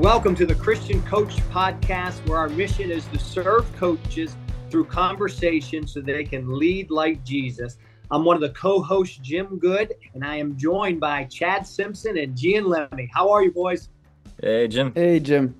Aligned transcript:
Welcome 0.00 0.34
to 0.36 0.46
the 0.46 0.54
Christian 0.54 1.02
Coach 1.02 1.36
Podcast, 1.50 2.26
where 2.26 2.38
our 2.38 2.48
mission 2.48 2.90
is 2.90 3.04
to 3.08 3.18
serve 3.18 3.70
coaches 3.76 4.34
through 4.70 4.86
conversation 4.86 5.86
so 5.86 6.00
they 6.00 6.24
can 6.24 6.58
lead 6.58 6.90
like 6.90 7.22
Jesus. 7.22 7.76
I'm 8.10 8.24
one 8.24 8.34
of 8.34 8.40
the 8.40 8.48
co-hosts, 8.58 9.18
Jim 9.18 9.58
Good, 9.58 9.92
and 10.14 10.24
I 10.24 10.36
am 10.36 10.56
joined 10.56 11.00
by 11.00 11.24
Chad 11.24 11.66
Simpson 11.66 12.16
and 12.16 12.34
Gian 12.34 12.64
Lemmy. 12.64 13.10
How 13.12 13.28
are 13.28 13.42
you, 13.42 13.52
boys? 13.52 13.90
Hey, 14.40 14.68
Jim. 14.68 14.90
Hey, 14.94 15.20
Jim. 15.20 15.54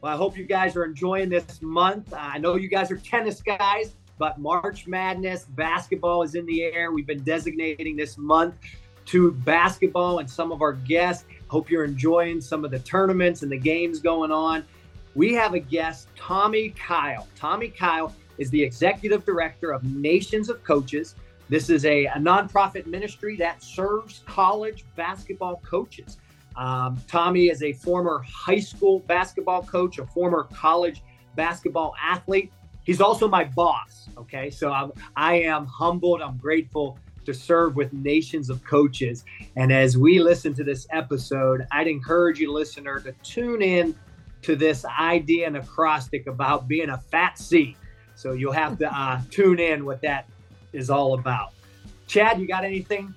Well, 0.00 0.14
I 0.14 0.16
hope 0.16 0.38
you 0.38 0.44
guys 0.46 0.74
are 0.74 0.86
enjoying 0.86 1.28
this 1.28 1.60
month. 1.60 2.14
I 2.14 2.38
know 2.38 2.54
you 2.54 2.68
guys 2.68 2.90
are 2.90 2.96
tennis 2.96 3.42
guys, 3.42 3.96
but 4.16 4.38
March 4.38 4.86
Madness 4.86 5.44
basketball 5.50 6.22
is 6.22 6.36
in 6.36 6.46
the 6.46 6.62
air. 6.62 6.90
We've 6.90 7.06
been 7.06 7.22
designating 7.22 7.96
this 7.96 8.16
month 8.16 8.54
to 9.04 9.32
basketball 9.32 10.20
and 10.20 10.30
some 10.30 10.52
of 10.52 10.62
our 10.62 10.72
guests 10.72 11.26
Hope 11.48 11.70
you're 11.70 11.84
enjoying 11.84 12.40
some 12.40 12.64
of 12.64 12.70
the 12.70 12.80
tournaments 12.80 13.42
and 13.42 13.50
the 13.50 13.58
games 13.58 14.00
going 14.00 14.32
on. 14.32 14.64
We 15.14 15.32
have 15.34 15.54
a 15.54 15.60
guest, 15.60 16.08
Tommy 16.16 16.70
Kyle. 16.70 17.26
Tommy 17.36 17.68
Kyle 17.68 18.12
is 18.38 18.50
the 18.50 18.62
executive 18.62 19.24
director 19.24 19.72
of 19.72 19.84
Nations 19.84 20.48
of 20.48 20.62
Coaches. 20.64 21.14
This 21.48 21.70
is 21.70 21.84
a, 21.84 22.06
a 22.06 22.16
nonprofit 22.16 22.86
ministry 22.86 23.36
that 23.36 23.62
serves 23.62 24.22
college 24.26 24.84
basketball 24.96 25.62
coaches. 25.64 26.18
Um, 26.56 27.00
Tommy 27.06 27.46
is 27.46 27.62
a 27.62 27.72
former 27.72 28.24
high 28.26 28.58
school 28.58 29.00
basketball 29.00 29.62
coach, 29.62 29.98
a 29.98 30.06
former 30.06 30.48
college 30.52 31.02
basketball 31.36 31.94
athlete. 32.02 32.52
He's 32.82 33.00
also 33.00 33.28
my 33.28 33.44
boss. 33.44 34.08
Okay. 34.16 34.50
So 34.50 34.72
I'm, 34.72 34.92
I 35.16 35.34
am 35.42 35.66
humbled. 35.66 36.22
I'm 36.22 36.36
grateful 36.38 36.98
to 37.26 37.34
serve 37.34 37.76
with 37.76 37.92
nations 37.92 38.48
of 38.48 38.64
coaches. 38.64 39.24
And 39.56 39.72
as 39.72 39.98
we 39.98 40.20
listen 40.20 40.54
to 40.54 40.64
this 40.64 40.86
episode, 40.90 41.66
I'd 41.70 41.88
encourage 41.88 42.38
you, 42.38 42.52
listener, 42.52 43.00
to 43.00 43.12
tune 43.22 43.62
in 43.62 43.94
to 44.42 44.56
this 44.56 44.84
idea 44.84 45.46
and 45.46 45.56
acrostic 45.56 46.26
about 46.28 46.68
being 46.68 46.90
a 46.90 46.98
fat 46.98 47.38
C. 47.38 47.76
So 48.14 48.32
you'll 48.32 48.52
have 48.52 48.78
to 48.78 48.96
uh, 48.96 49.20
tune 49.30 49.58
in 49.58 49.84
what 49.84 50.00
that 50.02 50.28
is 50.72 50.88
all 50.88 51.14
about. 51.14 51.52
Chad, 52.06 52.40
you 52.40 52.46
got 52.46 52.64
anything? 52.64 53.12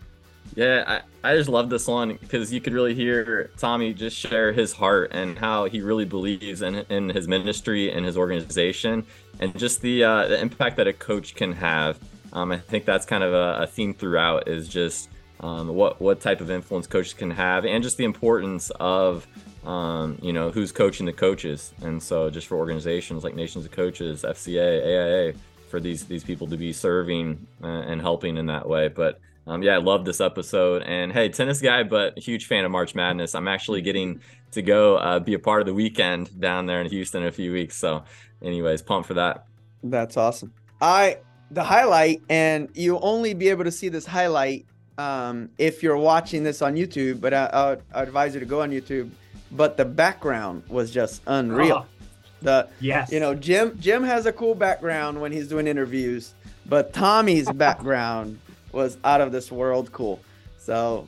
Yeah, 0.55 1.01
I, 1.23 1.31
I 1.31 1.35
just 1.35 1.49
love 1.49 1.69
this 1.69 1.87
one 1.87 2.17
because 2.19 2.51
you 2.51 2.59
could 2.59 2.73
really 2.73 2.95
hear 2.95 3.51
Tommy 3.57 3.93
just 3.93 4.17
share 4.17 4.51
his 4.51 4.73
heart 4.73 5.11
and 5.13 5.37
how 5.37 5.65
he 5.65 5.81
really 5.81 6.05
believes 6.05 6.63
in, 6.63 6.75
in 6.89 7.09
his 7.09 7.27
ministry 7.27 7.91
and 7.91 8.03
his 8.03 8.17
organization 8.17 9.05
and 9.39 9.57
just 9.57 9.81
the, 9.81 10.03
uh, 10.03 10.27
the 10.27 10.41
impact 10.41 10.77
that 10.77 10.87
a 10.87 10.93
coach 10.93 11.35
can 11.35 11.53
have 11.53 11.99
um, 12.33 12.51
I 12.51 12.57
think 12.57 12.85
that's 12.85 13.05
kind 13.05 13.23
of 13.23 13.33
a, 13.33 13.63
a 13.63 13.67
theme 13.67 13.93
throughout 13.93 14.47
is 14.47 14.67
just 14.67 15.09
um, 15.41 15.69
what 15.69 16.01
what 16.01 16.19
type 16.19 16.41
of 16.41 16.51
influence 16.51 16.87
coaches 16.87 17.13
can 17.13 17.31
have, 17.31 17.65
and 17.65 17.83
just 17.83 17.97
the 17.97 18.03
importance 18.03 18.71
of 18.79 19.27
um, 19.65 20.17
you 20.21 20.33
know 20.33 20.49
who's 20.49 20.71
coaching 20.71 21.05
the 21.05 21.13
coaches. 21.13 21.73
And 21.81 22.01
so, 22.01 22.29
just 22.29 22.47
for 22.47 22.57
organizations 22.57 23.23
like 23.23 23.35
Nations 23.35 23.65
of 23.65 23.71
Coaches, 23.71 24.23
FCA, 24.23 24.85
AIA, 24.85 25.33
for 25.69 25.79
these 25.79 26.05
these 26.05 26.23
people 26.23 26.47
to 26.47 26.57
be 26.57 26.73
serving 26.73 27.45
uh, 27.63 27.67
and 27.67 28.01
helping 28.01 28.37
in 28.37 28.47
that 28.47 28.67
way. 28.67 28.89
But 28.89 29.19
um, 29.47 29.63
yeah, 29.63 29.75
I 29.75 29.77
love 29.77 30.05
this 30.05 30.21
episode. 30.21 30.83
And 30.83 31.11
hey, 31.11 31.29
tennis 31.29 31.61
guy, 31.61 31.83
but 31.83 32.17
huge 32.17 32.45
fan 32.45 32.65
of 32.65 32.71
March 32.71 32.93
Madness. 32.93 33.33
I'm 33.33 33.47
actually 33.47 33.81
getting 33.81 34.21
to 34.51 34.61
go 34.61 34.97
uh, 34.97 35.19
be 35.19 35.33
a 35.33 35.39
part 35.39 35.61
of 35.61 35.67
the 35.67 35.73
weekend 35.73 36.39
down 36.39 36.65
there 36.65 36.81
in 36.81 36.89
Houston 36.89 37.23
in 37.23 37.29
a 37.29 37.31
few 37.31 37.51
weeks. 37.51 37.75
So, 37.77 38.03
anyways, 38.43 38.81
pumped 38.81 39.07
for 39.07 39.13
that. 39.15 39.45
That's 39.83 40.17
awesome. 40.17 40.53
I 40.81 41.17
the 41.51 41.63
highlight, 41.63 42.21
and 42.29 42.69
you'll 42.73 42.99
only 43.01 43.33
be 43.33 43.49
able 43.49 43.63
to 43.63 43.71
see 43.71 43.89
this 43.89 44.05
highlight 44.05 44.65
um, 44.97 45.49
if 45.57 45.81
you're 45.81 45.97
watching 45.97 46.43
this 46.43 46.61
on 46.61 46.75
YouTube. 46.75 47.21
But 47.21 47.33
I, 47.33 47.77
I, 47.93 48.03
advise 48.03 48.33
you 48.33 48.39
to 48.39 48.45
go 48.45 48.61
on 48.61 48.71
YouTube. 48.71 49.09
But 49.51 49.77
the 49.77 49.85
background 49.85 50.63
was 50.67 50.91
just 50.91 51.21
unreal. 51.25 51.85
Oh, 51.85 52.05
the 52.41 52.69
yes, 52.79 53.11
you 53.11 53.19
know, 53.19 53.33
Jim 53.33 53.77
Jim 53.79 54.03
has 54.03 54.25
a 54.25 54.31
cool 54.31 54.55
background 54.55 55.19
when 55.19 55.31
he's 55.31 55.47
doing 55.47 55.67
interviews, 55.67 56.33
but 56.67 56.93
Tommy's 56.93 57.51
background 57.53 58.39
was 58.71 58.97
out 59.03 59.21
of 59.21 59.31
this 59.31 59.51
world 59.51 59.91
cool. 59.91 60.19
So 60.57 61.07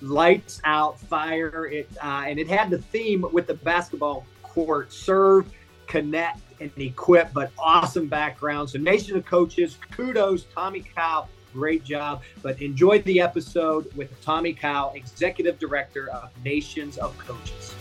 lights 0.00 0.60
out, 0.64 1.00
fire. 1.00 1.66
It 1.66 1.88
uh, 2.02 2.24
and 2.26 2.38
it 2.38 2.48
had 2.48 2.70
the 2.70 2.78
theme 2.78 3.26
with 3.32 3.46
the 3.46 3.54
basketball 3.54 4.24
court: 4.42 4.92
serve, 4.92 5.50
connect, 5.86 6.38
and 6.60 6.70
equip, 6.76 7.32
but 7.32 7.50
awesome 7.58 8.06
background. 8.06 8.70
So, 8.70 8.78
Nation 8.78 9.16
of 9.16 9.24
Coaches, 9.24 9.78
kudos, 9.90 10.44
Tommy 10.54 10.80
Kyle. 10.80 11.28
Great 11.52 11.84
job. 11.84 12.22
But 12.42 12.60
enjoy 12.60 13.00
the 13.02 13.20
episode 13.20 13.94
with 13.94 14.20
Tommy 14.20 14.52
Kyle, 14.52 14.92
Executive 14.94 15.58
Director 15.58 16.08
of 16.10 16.30
Nations 16.44 16.98
of 16.98 17.16
Coaches. 17.18 17.74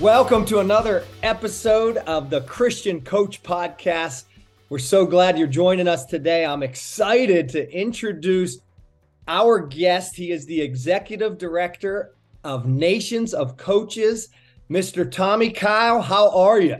Welcome 0.00 0.44
to 0.44 0.60
another 0.60 1.04
episode 1.24 1.96
of 1.96 2.30
the 2.30 2.42
Christian 2.42 3.00
Coach 3.00 3.42
Podcast. 3.42 4.24
We're 4.68 4.78
so 4.78 5.04
glad 5.04 5.36
you're 5.36 5.48
joining 5.48 5.88
us 5.88 6.04
today. 6.04 6.46
I'm 6.46 6.62
excited 6.62 7.48
to 7.48 7.72
introduce 7.76 8.58
our 9.26 9.58
guest. 9.58 10.14
He 10.14 10.30
is 10.30 10.46
the 10.46 10.60
Executive 10.60 11.36
Director 11.36 12.14
of 12.44 12.66
Nations 12.66 13.34
of 13.34 13.56
Coaches. 13.56 14.28
Mr. 14.70 15.10
Tommy 15.10 15.50
Kyle, 15.50 16.02
how 16.02 16.30
are 16.30 16.60
you? 16.60 16.76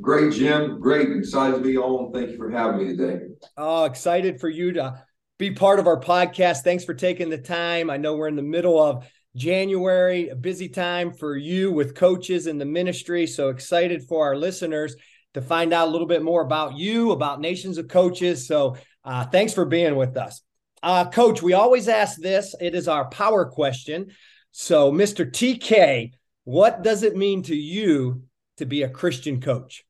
Great, 0.00 0.32
Jim. 0.34 0.78
Great. 0.78 1.10
Excited 1.16 1.56
to 1.56 1.62
be 1.62 1.78
on. 1.78 2.12
Thank 2.12 2.30
you 2.30 2.36
for 2.36 2.50
having 2.50 2.86
me 2.86 2.96
today. 2.96 3.26
Oh, 3.56 3.84
excited 3.84 4.40
for 4.40 4.48
you 4.48 4.72
to 4.72 5.02
be 5.38 5.52
part 5.52 5.78
of 5.78 5.86
our 5.86 5.98
podcast. 5.98 6.62
Thanks 6.62 6.84
for 6.84 6.92
taking 6.92 7.30
the 7.30 7.38
time. 7.38 7.88
I 7.88 7.96
know 7.96 8.16
we're 8.16 8.28
in 8.28 8.36
the 8.36 8.42
middle 8.42 8.82
of 8.82 9.06
January, 9.36 10.28
a 10.28 10.36
busy 10.36 10.68
time 10.68 11.12
for 11.12 11.36
you 11.36 11.72
with 11.72 11.94
coaches 11.94 12.46
in 12.46 12.58
the 12.58 12.66
ministry. 12.66 13.26
So 13.26 13.48
excited 13.48 14.02
for 14.02 14.26
our 14.26 14.36
listeners 14.36 14.94
to 15.32 15.40
find 15.40 15.72
out 15.72 15.88
a 15.88 15.90
little 15.90 16.06
bit 16.06 16.22
more 16.22 16.42
about 16.42 16.76
you, 16.76 17.12
about 17.12 17.40
Nations 17.40 17.78
of 17.78 17.88
Coaches. 17.88 18.46
So 18.46 18.76
uh, 19.04 19.24
thanks 19.26 19.54
for 19.54 19.64
being 19.64 19.96
with 19.96 20.16
us. 20.18 20.42
Uh, 20.82 21.08
Coach, 21.08 21.40
we 21.40 21.54
always 21.54 21.88
ask 21.88 22.18
this. 22.18 22.54
It 22.60 22.74
is 22.74 22.86
our 22.88 23.08
power 23.08 23.46
question. 23.46 24.10
So, 24.50 24.92
Mr. 24.92 25.24
TK, 25.24 26.12
what 26.44 26.82
does 26.82 27.02
it 27.02 27.16
mean 27.16 27.42
to 27.42 27.54
you 27.54 28.22
to 28.56 28.66
be 28.66 28.82
a 28.82 28.88
Christian 28.88 29.40
coach? 29.40 29.84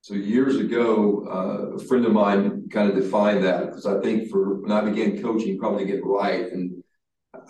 So 0.00 0.14
years 0.14 0.56
ago, 0.56 1.26
uh, 1.26 1.76
a 1.76 1.78
friend 1.78 2.04
of 2.04 2.12
mine 2.12 2.68
kind 2.70 2.90
of 2.90 2.94
defined 2.94 3.42
that 3.44 3.66
because 3.66 3.86
I 3.86 4.00
think 4.02 4.30
for 4.30 4.60
when 4.60 4.70
I 4.70 4.82
began 4.82 5.22
coaching, 5.22 5.58
probably 5.58 5.86
get 5.86 6.04
right, 6.04 6.52
and 6.52 6.82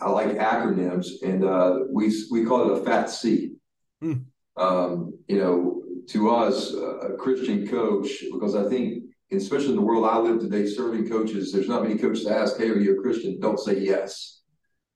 I 0.01 0.09
like 0.11 0.29
acronyms, 0.39 1.07
and 1.23 1.45
uh, 1.45 1.81
we 1.91 2.15
we 2.31 2.45
call 2.45 2.71
it 2.71 2.81
a 2.81 2.85
fat 2.85 3.11
C. 3.11 3.55
Hmm. 4.01 4.15
Um, 4.57 5.19
you 5.27 5.39
know, 5.39 5.83
to 6.11 6.31
us, 6.31 6.73
a 6.75 7.17
Christian 7.19 7.67
coach, 7.67 8.09
because 8.33 8.55
I 8.55 8.69
think, 8.69 9.03
especially 9.33 9.71
in 9.71 9.77
the 9.77 9.83
world 9.83 10.05
I 10.09 10.19
live 10.19 10.39
today, 10.39 10.65
serving 10.67 11.09
coaches, 11.09 11.53
there's 11.53 11.69
not 11.69 11.83
many 11.83 11.99
coaches 11.99 12.25
to 12.25 12.37
ask, 12.37 12.57
"Hey, 12.57 12.71
are 12.71 12.79
you 12.79 12.97
a 12.97 13.03
Christian?" 13.03 13.41
Don't 13.41 13.59
say 13.59 13.81
yes. 13.81 14.34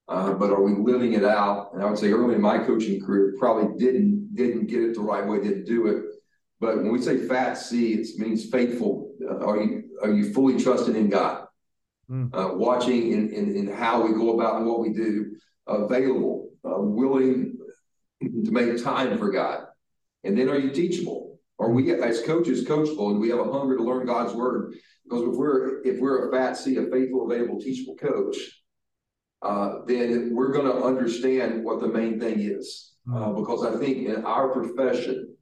Uh, 0.09 0.33
but 0.33 0.51
are 0.51 0.63
we 0.63 0.73
living 0.73 1.13
it 1.13 1.25
out? 1.25 1.71
And 1.75 1.83
I 1.83 1.87
would 1.87 1.99
say 1.99 2.13
early 2.13 2.35
in 2.35 2.41
my 2.41 2.59
coaching 2.59 3.01
career, 3.05 3.35
probably 3.39 3.77
didn't 3.79 4.35
didn't 4.35 4.67
get 4.67 4.83
it 4.83 4.95
the 4.95 5.01
right 5.01 5.27
way, 5.27 5.39
didn't 5.39 5.67
do 5.67 5.87
it. 5.89 6.05
But 6.61 6.79
when 6.79 6.91
we 6.91 7.01
say 7.01 7.19
fat 7.19 7.55
C, 7.55 7.93
it 7.95 8.19
means 8.19 8.49
faithful. 8.49 9.13
Uh, 9.23 9.45
are 9.45 9.63
you 9.63 9.85
are 10.03 10.11
you 10.11 10.33
fully 10.33 10.59
trusted 10.59 10.97
in 10.97 11.11
God? 11.11 11.47
Mm. 12.11 12.35
Uh, 12.35 12.55
watching 12.55 13.13
in, 13.13 13.31
in, 13.33 13.55
in 13.55 13.67
how 13.67 14.07
we 14.07 14.15
go 14.15 14.35
about 14.35 14.57
and 14.57 14.67
what 14.67 14.81
we 14.81 14.95
do, 14.95 15.37
available, 15.67 16.51
uh, 16.65 16.81
willing 16.81 17.59
to 18.23 18.51
make 18.51 18.83
time 18.83 19.19
for 19.19 19.31
God. 19.31 19.67
And 20.25 20.37
then 20.37 20.49
are 20.49 20.59
you 20.59 20.71
teachable? 20.71 21.39
Are 21.59 21.71
we 21.71 21.93
as 21.93 22.23
coaches 22.23 22.65
coachable 22.65 23.11
and 23.11 23.21
we 23.21 23.29
have 23.29 23.41
a 23.41 23.53
hunger 23.53 23.77
to 23.77 23.83
learn 23.83 24.07
God's 24.07 24.33
word? 24.33 24.75
Because 25.05 25.23
if 25.23 25.35
we're 25.35 25.83
if 25.83 26.01
we're 26.01 26.29
a 26.29 26.33
fat 26.33 26.57
C, 26.57 26.77
a 26.77 26.87
faithful, 26.87 27.31
available, 27.31 27.61
teachable 27.61 27.97
coach, 27.97 28.37
uh, 29.43 29.81
then 29.87 30.35
we're 30.35 30.53
going 30.53 30.67
to 30.67 30.85
understand 30.85 31.65
what 31.65 31.81
the 31.81 31.89
main 31.89 32.19
thing 32.19 32.41
is. 32.41 32.93
Uh, 33.11 33.31
hmm. 33.31 33.41
because 33.41 33.65
I 33.65 33.79
think 33.79 34.07
in 34.07 34.25
our 34.25 34.49
profession, 34.49 35.35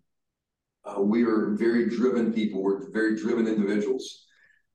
uh, 0.85 1.01
we 1.01 1.25
are 1.25 1.57
very 1.59 1.89
driven 1.89 2.33
people. 2.33 2.63
We're 2.63 2.91
very 2.93 3.17
driven 3.17 3.49
individuals. 3.49 4.25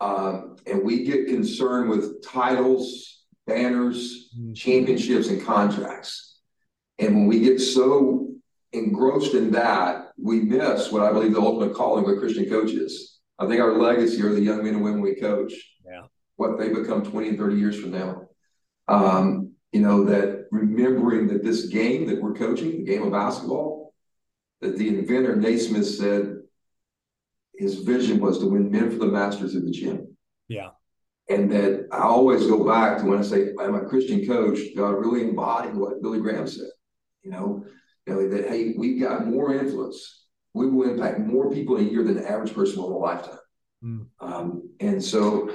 Um, 0.02 0.58
and 0.66 0.84
we 0.84 1.04
get 1.04 1.28
concerned 1.28 1.90
with 1.90 2.24
titles, 2.24 3.24
banners, 3.46 4.34
mm-hmm. 4.36 4.54
championships, 4.54 5.28
and 5.28 5.46
contracts. 5.46 6.40
And 7.00 7.16
when 7.16 7.28
we 7.28 7.40
get 7.40 7.60
so 7.60 8.28
engrossed 8.74 9.36
in 9.36 9.52
that, 9.52 10.08
we 10.18 10.42
miss 10.42 10.92
what 10.92 11.04
I 11.04 11.14
believe 11.14 11.34
the 11.34 11.42
ultimate 11.42 11.76
calling 11.76 12.04
of 12.04 12.10
a 12.10 12.20
Christian 12.20 12.50
coach 12.50 12.72
is. 12.72 13.20
I 13.40 13.48
think 13.48 13.62
our 13.62 13.78
legacy 13.78 14.22
are 14.24 14.34
the 14.34 14.42
young 14.42 14.64
men 14.64 14.76
and 14.76 14.84
women 14.84 15.02
we 15.02 15.16
coach. 15.16 15.54
Yeah. 15.86 16.04
What 16.36 16.58
they 16.58 16.70
become 16.70 17.04
20 17.04 17.30
and 17.30 17.38
30 17.38 17.56
years 17.56 17.80
from 17.80 17.92
now. 17.92 18.28
Um, 18.92 19.54
you 19.72 19.82
know, 19.82 20.04
that 20.06 20.48
remembering 20.52 21.28
that 21.28 21.44
this 21.44 21.68
game 21.68 22.08
that 22.08 22.22
we're 22.22 22.34
coaching, 22.34 22.72
the 22.72 22.84
game 22.84 23.04
of 23.04 23.12
basketball, 23.12 23.94
that 24.60 24.78
the 24.78 24.90
inventor 24.90 25.36
Naismith 25.36 25.88
said 25.88 26.42
his 27.56 27.80
vision 27.80 28.20
was 28.20 28.40
to 28.40 28.48
win 28.48 28.70
men 28.70 28.92
for 28.92 28.98
the 28.98 29.06
masters 29.08 29.56
of 29.56 29.64
the 29.64 29.72
gym. 29.72 30.18
Yeah. 30.48 30.72
and 31.30 31.50
that 31.52 31.88
I 31.92 32.00
always 32.00 32.46
go 32.46 32.66
back 32.66 32.98
to 32.98 33.06
when 33.06 33.20
I 33.20 33.22
say 33.22 33.54
I'm 33.60 33.76
a 33.76 33.86
Christian 33.86 34.26
coach, 34.28 34.60
God 34.76 34.90
really 34.92 35.22
embodied 35.22 35.76
what 35.76 36.02
Billy 36.02 36.20
Graham 36.20 36.48
said. 36.48 36.70
You 37.24 37.32
know, 37.32 37.66
you 38.06 38.14
know 38.14 38.30
that 38.30 38.50
hey, 38.50 38.74
we've 38.78 39.00
got 39.00 39.28
more 39.28 39.54
influence. 39.54 40.26
We 40.54 40.68
will 40.70 40.90
impact 40.90 41.20
more 41.20 41.50
people 41.50 41.78
in 41.78 41.88
a 41.88 41.90
year 41.90 42.04
than 42.04 42.16
the 42.16 42.30
average 42.30 42.54
person 42.54 42.82
will 42.82 42.90
in 42.90 42.94
a 42.94 42.98
lifetime. 42.98 43.38
Mm. 43.84 44.06
Um, 44.20 44.70
and 44.82 45.02
so 45.02 45.50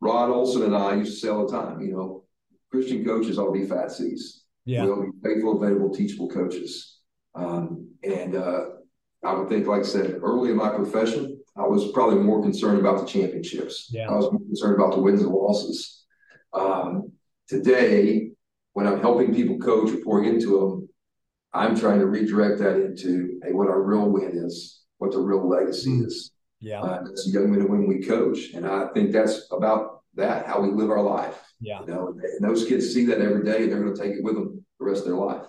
Rod 0.00 0.28
Olson 0.28 0.64
and 0.64 0.76
I 0.76 0.96
used 0.96 1.14
to 1.14 1.18
say 1.18 1.28
all 1.28 1.46
the 1.46 1.52
time, 1.52 1.80
you 1.80 1.92
know, 1.92 2.23
Christian 2.74 3.04
coaches 3.04 3.38
ought 3.38 3.54
to 3.54 3.60
be 3.60 3.66
fat 3.66 3.92
C's. 3.92 4.42
Yeah. 4.64 4.84
We'll 4.84 5.02
be 5.02 5.10
faithful, 5.22 5.62
available, 5.62 5.94
teachable 5.94 6.28
coaches. 6.28 6.98
Um, 7.36 7.90
and 8.02 8.34
uh, 8.34 8.64
I 9.24 9.34
would 9.34 9.48
think, 9.48 9.68
like 9.68 9.82
I 9.82 9.84
said, 9.84 10.18
early 10.22 10.50
in 10.50 10.56
my 10.56 10.70
profession, 10.70 11.40
I 11.56 11.62
was 11.62 11.92
probably 11.92 12.18
more 12.18 12.42
concerned 12.42 12.80
about 12.80 12.98
the 12.98 13.06
championships. 13.06 13.90
Yeah. 13.92 14.08
I 14.08 14.14
was 14.14 14.32
more 14.32 14.40
concerned 14.40 14.74
about 14.74 14.92
the 14.92 15.02
wins 15.02 15.22
and 15.22 15.30
losses. 15.30 16.04
Um, 16.52 17.12
today, 17.46 18.30
when 18.72 18.88
I'm 18.88 19.00
helping 19.00 19.32
people 19.32 19.58
coach 19.58 19.92
or 19.92 19.98
pouring 19.98 20.28
into 20.28 20.58
them, 20.58 20.88
I'm 21.52 21.78
trying 21.78 22.00
to 22.00 22.06
redirect 22.06 22.58
that 22.58 22.80
into 22.80 23.38
hey, 23.44 23.52
what 23.52 23.68
our 23.68 23.82
real 23.82 24.10
win 24.10 24.32
is, 24.34 24.80
what 24.98 25.12
the 25.12 25.20
real 25.20 25.48
legacy 25.48 25.90
mm. 25.90 26.06
is. 26.06 26.32
Yeah, 26.58 26.82
uh, 26.82 27.04
that's 27.04 27.30
young 27.32 27.52
men 27.52 27.60
and 27.60 27.68
women 27.68 27.86
we 27.86 28.02
coach, 28.02 28.52
and 28.54 28.66
I 28.66 28.88
think 28.94 29.12
that's 29.12 29.46
about 29.52 30.02
that 30.14 30.46
how 30.46 30.60
we 30.60 30.70
live 30.70 30.90
our 30.90 31.02
life. 31.02 31.38
Yeah, 31.64 31.80
you 31.80 31.86
know, 31.86 32.08
and 32.08 32.48
those 32.48 32.66
kids 32.66 32.92
see 32.92 33.06
that 33.06 33.20
every 33.20 33.42
day, 33.42 33.62
and 33.62 33.72
they're 33.72 33.82
going 33.82 33.94
to 33.94 34.00
take 34.00 34.12
it 34.12 34.22
with 34.22 34.34
them 34.34 34.64
the 34.78 34.84
rest 34.84 35.00
of 35.00 35.06
their 35.06 35.16
life. 35.16 35.46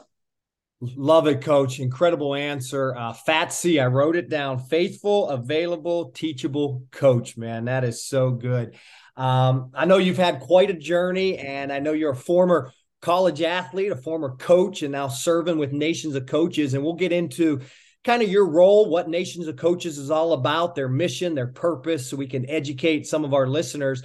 Love 0.81 1.27
it, 1.27 1.41
coach. 1.41 1.79
Incredible 1.79 2.35
answer. 2.35 2.95
Uh, 2.95 3.13
Fat 3.13 3.51
C, 3.51 3.79
I 3.79 3.87
wrote 3.87 4.15
it 4.15 4.29
down. 4.29 4.59
Faithful, 4.59 5.29
available, 5.29 6.11
teachable 6.11 6.83
coach, 6.91 7.37
man. 7.37 7.65
That 7.65 7.83
is 7.83 8.05
so 8.05 8.31
good. 8.31 8.75
Um, 9.15 9.71
I 9.73 9.85
know 9.85 9.97
you've 9.97 10.17
had 10.17 10.41
quite 10.41 10.69
a 10.69 10.73
journey, 10.73 11.37
and 11.37 11.71
I 11.71 11.79
know 11.79 11.93
you're 11.93 12.11
a 12.11 12.15
former 12.15 12.71
college 13.01 13.41
athlete, 13.41 13.91
a 13.91 13.95
former 13.95 14.35
coach, 14.35 14.83
and 14.83 14.91
now 14.91 15.07
serving 15.07 15.57
with 15.57 15.71
Nations 15.71 16.15
of 16.15 16.25
Coaches. 16.25 16.73
And 16.73 16.83
we'll 16.83 16.93
get 16.93 17.11
into 17.11 17.61
kind 18.03 18.21
of 18.21 18.29
your 18.29 18.47
role, 18.47 18.89
what 18.89 19.09
Nations 19.09 19.47
of 19.47 19.55
Coaches 19.55 19.97
is 19.97 20.11
all 20.11 20.33
about, 20.33 20.75
their 20.75 20.89
mission, 20.89 21.35
their 21.35 21.47
purpose, 21.47 22.09
so 22.09 22.17
we 22.17 22.27
can 22.27 22.49
educate 22.49 23.07
some 23.07 23.23
of 23.23 23.33
our 23.33 23.47
listeners. 23.47 24.03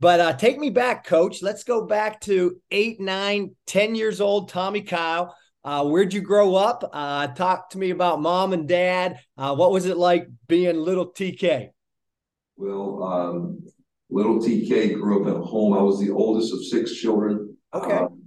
But 0.00 0.20
uh, 0.20 0.32
take 0.32 0.58
me 0.58 0.70
back, 0.70 1.04
coach. 1.04 1.42
Let's 1.42 1.62
go 1.62 1.86
back 1.86 2.20
to 2.22 2.56
eight, 2.70 3.00
nine, 3.00 3.54
ten 3.66 3.94
years 3.94 4.20
old, 4.20 4.48
Tommy 4.48 4.82
Kyle 4.82 5.36
uh, 5.64 5.84
where'd 5.84 6.14
you 6.14 6.22
grow 6.22 6.54
up? 6.54 6.88
Uh, 6.92 7.26
talk 7.28 7.70
to 7.70 7.78
me 7.78 7.90
about 7.90 8.20
mom 8.20 8.52
and 8.52 8.66
dad. 8.66 9.20
Uh, 9.36 9.54
what 9.54 9.72
was 9.72 9.86
it 9.86 9.96
like 9.96 10.26
being 10.48 10.76
little 10.76 11.12
TK? 11.12 11.70
Well, 12.56 13.02
um, 13.02 13.64
little 14.08 14.38
TK 14.38 14.94
grew 14.94 15.22
up 15.22 15.28
in 15.28 15.40
a 15.40 15.44
home. 15.44 15.74
I 15.74 15.82
was 15.82 16.00
the 16.00 16.10
oldest 16.10 16.52
of 16.52 16.64
six 16.64 16.94
children. 16.94 17.56
Okay. 17.74 17.92
Um, 17.92 18.22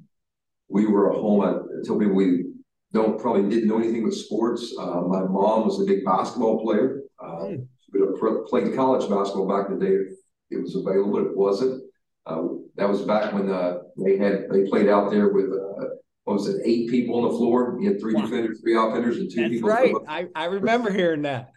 we 0.69 0.85
were 0.85 1.11
a 1.11 1.19
home. 1.19 1.41
I 1.41 1.53
tell 1.85 1.97
people 1.97 2.15
we 2.15 2.45
don't 2.93 3.19
probably 3.19 3.49
didn't 3.49 3.67
know 3.67 3.79
anything 3.79 4.03
with 4.03 4.15
sports. 4.15 4.73
Uh, 4.79 5.01
my 5.01 5.21
mom 5.21 5.65
was 5.65 5.81
a 5.81 5.85
big 5.85 6.05
basketball 6.05 6.63
player. 6.63 7.01
Mm. 7.19 7.67
She 7.81 7.99
played 8.49 8.75
college 8.75 9.09
basketball 9.09 9.47
back 9.47 9.69
in 9.69 9.79
the 9.79 9.85
day. 9.85 10.12
It 10.53 10.61
was 10.61 10.75
available, 10.75 11.11
but 11.11 11.31
it 11.31 11.37
wasn't. 11.37 11.83
Uh, 12.25 12.43
that 12.75 12.87
was 12.87 13.01
back 13.01 13.33
when 13.33 13.49
uh, 13.49 13.79
they 13.97 14.17
had 14.17 14.47
they 14.49 14.65
played 14.65 14.87
out 14.87 15.11
there 15.11 15.29
with 15.29 15.51
what 16.23 16.35
was 16.35 16.47
it, 16.47 16.61
eight 16.63 16.89
people 16.89 17.17
on 17.17 17.31
the 17.31 17.37
floor. 17.37 17.77
You 17.79 17.89
had 17.89 17.99
three 17.99 18.13
defenders, 18.13 18.61
three 18.61 18.77
offenders, 18.77 19.17
and 19.17 19.29
two 19.29 19.41
That's 19.41 19.53
people. 19.53 19.69
Right. 19.69 19.93
I, 20.07 20.27
I 20.35 20.45
remember 20.45 20.91
hearing 20.91 21.23
that. 21.23 21.51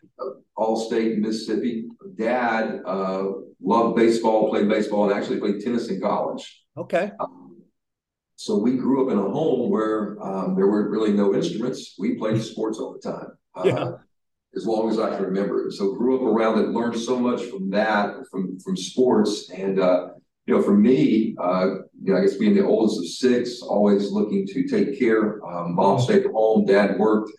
All 0.56 0.76
state 0.76 1.18
Mississippi. 1.18 1.86
Dad 2.16 2.80
uh, 2.86 3.24
loved 3.62 3.96
baseball, 3.96 4.50
played 4.50 4.68
baseball, 4.68 5.08
and 5.08 5.18
actually 5.18 5.38
played 5.38 5.60
tennis 5.60 5.88
in 5.88 6.00
college. 6.00 6.64
Okay. 6.76 7.12
Um, 7.20 7.62
so 8.36 8.58
we 8.58 8.76
grew 8.76 9.06
up 9.06 9.12
in 9.12 9.18
a 9.18 9.30
home 9.30 9.70
where 9.70 10.16
um, 10.22 10.56
there 10.56 10.66
were 10.66 10.90
really 10.90 11.12
no 11.12 11.34
instruments. 11.34 11.94
We 11.98 12.16
played 12.16 12.42
sports 12.42 12.78
all 12.78 12.92
the 12.92 13.10
time. 13.10 13.28
Uh, 13.54 13.62
yeah. 13.64 13.90
As 14.56 14.66
long 14.66 14.90
as 14.90 14.98
I 14.98 15.10
can 15.10 15.22
remember. 15.22 15.70
So 15.70 15.94
grew 15.94 16.16
up 16.16 16.22
around 16.22 16.58
it, 16.58 16.70
learned 16.70 16.98
so 16.98 17.18
much 17.18 17.42
from 17.44 17.70
that, 17.70 18.14
from 18.30 18.58
from 18.60 18.76
sports, 18.76 19.50
and 19.50 19.78
uh, 19.78 20.08
you 20.46 20.56
know, 20.56 20.62
for 20.62 20.76
me, 20.76 21.34
uh, 21.40 21.66
you 22.02 22.12
know, 22.12 22.18
I 22.18 22.22
guess 22.22 22.36
being 22.36 22.54
the 22.54 22.64
oldest 22.64 23.00
of 23.00 23.06
six, 23.06 23.62
always 23.62 24.12
looking 24.12 24.46
to 24.46 24.68
take 24.68 24.98
care. 24.98 25.44
Um, 25.44 25.74
mom 25.74 26.00
stayed 26.00 26.24
at 26.24 26.30
home, 26.30 26.64
dad 26.64 26.98
worked, 26.98 27.32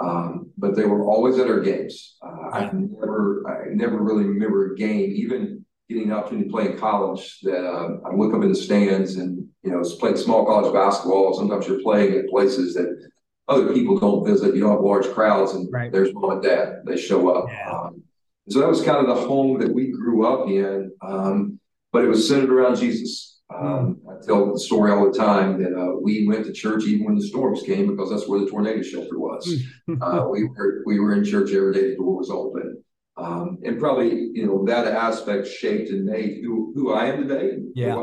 um, 0.00 0.50
but 0.58 0.74
they 0.74 0.84
were 0.84 1.04
always 1.04 1.38
at 1.38 1.48
our 1.48 1.60
games. 1.60 2.16
Uh, 2.20 2.50
I 2.52 2.70
never, 2.72 3.44
I 3.48 3.74
never 3.74 3.98
really 4.02 4.24
remember 4.24 4.72
a 4.72 4.76
game, 4.76 5.12
even 5.14 5.64
getting 5.88 6.04
an 6.04 6.12
opportunity 6.12 6.48
to 6.48 6.52
play 6.52 6.66
in 6.66 6.78
college. 6.78 7.38
That 7.42 7.64
uh, 7.64 7.98
I 8.04 8.14
look 8.14 8.34
up 8.34 8.42
in 8.42 8.48
the 8.48 8.54
stands 8.56 9.16
and 9.16 9.46
you 9.62 9.70
know, 9.70 9.82
played 9.98 10.18
small 10.18 10.44
college 10.44 10.72
basketball. 10.72 11.34
Sometimes 11.34 11.68
you're 11.68 11.82
playing 11.82 12.14
at 12.14 12.28
places 12.28 12.74
that 12.74 13.08
other 13.48 13.72
people 13.72 13.98
don't 13.98 14.24
visit. 14.24 14.54
You 14.54 14.60
don't 14.60 14.72
have 14.72 14.80
large 14.80 15.08
crowds, 15.08 15.52
and 15.52 15.68
right. 15.72 15.90
there's 15.90 16.12
mom 16.12 16.32
and 16.32 16.42
dad. 16.42 16.82
They 16.84 16.96
show 16.96 17.30
up. 17.30 17.48
Yeah. 17.48 17.70
Um, 17.70 18.02
so 18.48 18.60
that 18.60 18.68
was 18.68 18.82
kind 18.82 19.06
of 19.06 19.14
the 19.14 19.26
home 19.26 19.58
that 19.60 19.72
we 19.72 19.90
grew 19.90 20.26
up 20.26 20.48
in. 20.48 20.90
Um, 21.02 21.58
but 21.92 22.04
it 22.04 22.08
was 22.08 22.28
centered 22.28 22.50
around 22.50 22.76
Jesus. 22.76 23.40
Um, 23.54 24.00
I 24.08 24.24
tell 24.26 24.52
the 24.52 24.60
story 24.60 24.92
all 24.92 25.10
the 25.10 25.18
time 25.18 25.62
that 25.62 25.74
uh, 25.74 25.96
we 26.00 26.28
went 26.28 26.44
to 26.44 26.52
church 26.52 26.84
even 26.84 27.06
when 27.06 27.14
the 27.14 27.26
storms 27.26 27.62
came 27.62 27.86
because 27.86 28.10
that's 28.10 28.28
where 28.28 28.40
the 28.40 28.46
tornado 28.46 28.82
shelter 28.82 29.18
was. 29.18 29.64
uh, 30.02 30.26
we 30.30 30.44
were 30.44 30.82
we 30.84 31.00
were 31.00 31.14
in 31.14 31.24
church 31.24 31.52
every 31.52 31.72
day; 31.72 31.90
the 31.90 31.96
door 31.96 32.18
was 32.18 32.30
open, 32.30 32.82
um, 33.16 33.58
and 33.64 33.80
probably 33.80 34.30
you 34.34 34.46
know 34.46 34.64
that 34.66 34.86
aspect 34.86 35.46
shaped 35.46 35.88
and 35.90 36.04
made 36.04 36.40
who 36.42 36.72
who 36.74 36.92
I 36.92 37.06
am 37.06 37.26
today. 37.26 37.58
yeah. 37.74 37.96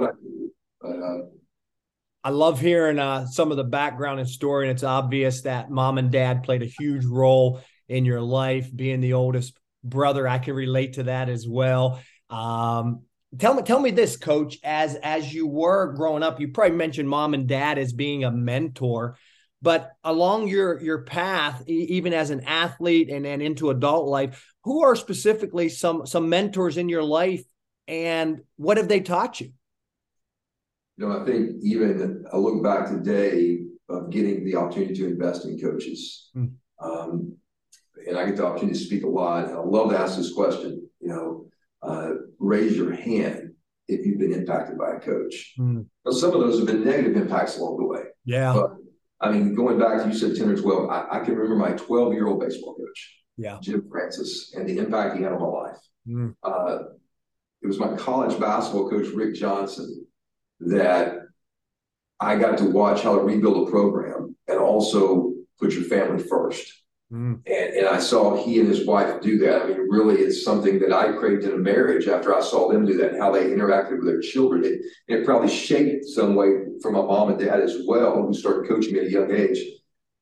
Uh, 0.83 1.17
I 2.25 2.29
love 2.29 2.59
hearing 2.59 2.97
uh, 2.97 3.27
some 3.27 3.51
of 3.51 3.57
the 3.57 3.63
background 3.63 4.19
and 4.19 4.27
story, 4.27 4.67
and 4.67 4.75
it's 4.75 4.83
obvious 4.83 5.41
that 5.41 5.69
mom 5.69 5.99
and 5.99 6.11
dad 6.11 6.41
played 6.41 6.63
a 6.63 6.65
huge 6.65 7.05
role 7.05 7.61
in 7.87 8.03
your 8.03 8.19
life. 8.19 8.75
Being 8.75 8.99
the 8.99 9.13
oldest 9.13 9.55
brother, 9.83 10.27
I 10.27 10.39
can 10.39 10.55
relate 10.55 10.93
to 10.93 11.03
that 11.03 11.29
as 11.29 11.47
well. 11.47 12.01
Um, 12.31 13.03
tell 13.37 13.53
me 13.53 13.61
tell 13.61 13.79
me 13.79 13.91
this 13.91 14.17
coach 14.17 14.57
as 14.63 14.95
as 14.95 15.31
you 15.31 15.45
were 15.45 15.93
growing 15.93 16.23
up 16.23 16.39
you 16.39 16.47
probably 16.47 16.75
mentioned 16.75 17.09
mom 17.09 17.33
and 17.33 17.47
dad 17.47 17.77
as 17.77 17.91
being 17.91 18.23
a 18.23 18.31
mentor 18.31 19.17
but 19.61 19.91
along 20.05 20.47
your 20.47 20.81
your 20.81 21.01
path 21.03 21.61
even 21.67 22.13
as 22.13 22.29
an 22.29 22.41
athlete 22.41 23.09
and, 23.09 23.25
and 23.25 23.41
into 23.41 23.71
adult 23.71 24.07
life 24.07 24.53
who 24.63 24.83
are 24.83 24.95
specifically 24.95 25.67
some 25.67 26.05
some 26.05 26.29
mentors 26.29 26.77
in 26.77 26.87
your 26.87 27.03
life 27.03 27.43
and 27.89 28.39
what 28.55 28.77
have 28.77 28.87
they 28.87 29.01
taught 29.01 29.41
you 29.41 29.51
you 30.97 31.07
know 31.07 31.19
i 31.19 31.25
think 31.25 31.51
even 31.61 32.23
i 32.31 32.37
look 32.37 32.63
back 32.63 32.87
today 32.87 33.59
of 33.89 34.09
getting 34.09 34.43
the 34.43 34.55
opportunity 34.55 34.93
to 34.93 35.07
invest 35.07 35.45
in 35.45 35.59
coaches 35.59 36.29
mm. 36.35 36.51
um, 36.81 37.35
and 38.07 38.17
i 38.17 38.25
get 38.25 38.35
the 38.35 38.45
opportunity 38.45 38.77
to 38.77 38.85
speak 38.85 39.03
a 39.03 39.07
lot 39.07 39.45
and 39.45 39.55
i 39.55 39.59
love 39.59 39.89
to 39.89 39.97
ask 39.97 40.17
this 40.17 40.33
question 40.33 40.87
you 40.99 41.09
know 41.09 41.45
uh, 41.81 42.13
raise 42.39 42.75
your 42.75 42.93
hand 42.93 43.51
if 43.87 44.05
you've 44.05 44.19
been 44.19 44.33
impacted 44.33 44.77
by 44.77 44.95
a 44.95 44.99
coach. 44.99 45.53
Mm. 45.59 45.85
some 46.09 46.33
of 46.33 46.39
those 46.39 46.57
have 46.57 46.67
been 46.67 46.83
negative 46.83 47.15
impacts 47.15 47.57
along 47.57 47.77
the 47.77 47.85
way. 47.85 48.03
Yeah. 48.23 48.53
But, 48.53 48.71
I 49.21 49.31
mean, 49.31 49.55
going 49.55 49.79
back 49.79 50.01
to 50.01 50.07
you 50.07 50.13
said 50.13 50.35
10 50.35 50.49
or 50.49 50.57
12, 50.57 50.89
I, 50.89 51.05
I 51.11 51.19
can 51.19 51.35
remember 51.35 51.55
my 51.55 51.75
12 51.75 52.13
year 52.13 52.27
old 52.27 52.39
baseball 52.39 52.75
coach, 52.75 53.15
yeah, 53.37 53.57
Jim 53.61 53.87
Francis, 53.89 54.53
and 54.55 54.67
the 54.67 54.77
impact 54.77 55.17
he 55.17 55.23
had 55.23 55.31
on 55.31 55.41
my 55.41 55.47
life. 55.47 55.77
Mm. 56.07 56.35
Uh, 56.43 56.79
it 57.61 57.67
was 57.67 57.79
my 57.79 57.95
college 57.95 58.39
basketball 58.39 58.89
coach, 58.89 59.07
Rick 59.07 59.35
Johnson, 59.35 60.05
that 60.61 61.19
I 62.19 62.37
got 62.37 62.57
to 62.59 62.65
watch 62.65 63.01
how 63.01 63.15
to 63.15 63.21
rebuild 63.21 63.67
a 63.67 63.71
program 63.71 64.35
and 64.47 64.59
also 64.59 65.33
put 65.59 65.73
your 65.73 65.83
family 65.83 66.23
first. 66.23 66.71
Mm. 67.11 67.41
And, 67.45 67.75
and 67.75 67.87
I 67.87 67.99
saw 67.99 68.35
he 68.35 68.59
and 68.59 68.67
his 68.67 68.85
wife 68.85 69.21
do 69.21 69.37
that. 69.39 69.61
I 69.61 69.67
mean, 69.67 69.87
really, 69.89 70.15
it's 70.15 70.43
something 70.43 70.79
that 70.79 70.91
I 70.91 71.13
craved 71.13 71.43
in 71.43 71.51
a 71.51 71.57
marriage 71.57 72.07
after 72.07 72.33
I 72.33 72.41
saw 72.41 72.71
them 72.71 72.85
do 72.85 72.97
that 72.97 73.11
and 73.11 73.21
how 73.21 73.31
they 73.31 73.45
interacted 73.45 73.97
with 73.97 74.07
their 74.07 74.21
children. 74.21 74.63
It, 74.63 74.81
it 75.07 75.25
probably 75.25 75.49
shaped 75.49 76.05
some 76.05 76.35
way 76.35 76.49
for 76.81 76.91
my 76.91 77.01
mom 77.01 77.29
and 77.29 77.39
dad 77.39 77.59
as 77.59 77.77
well, 77.85 78.25
who 78.25 78.33
started 78.33 78.67
coaching 78.67 78.93
me 78.93 78.99
at 78.99 79.05
a 79.07 79.11
young 79.11 79.31
age. 79.31 79.59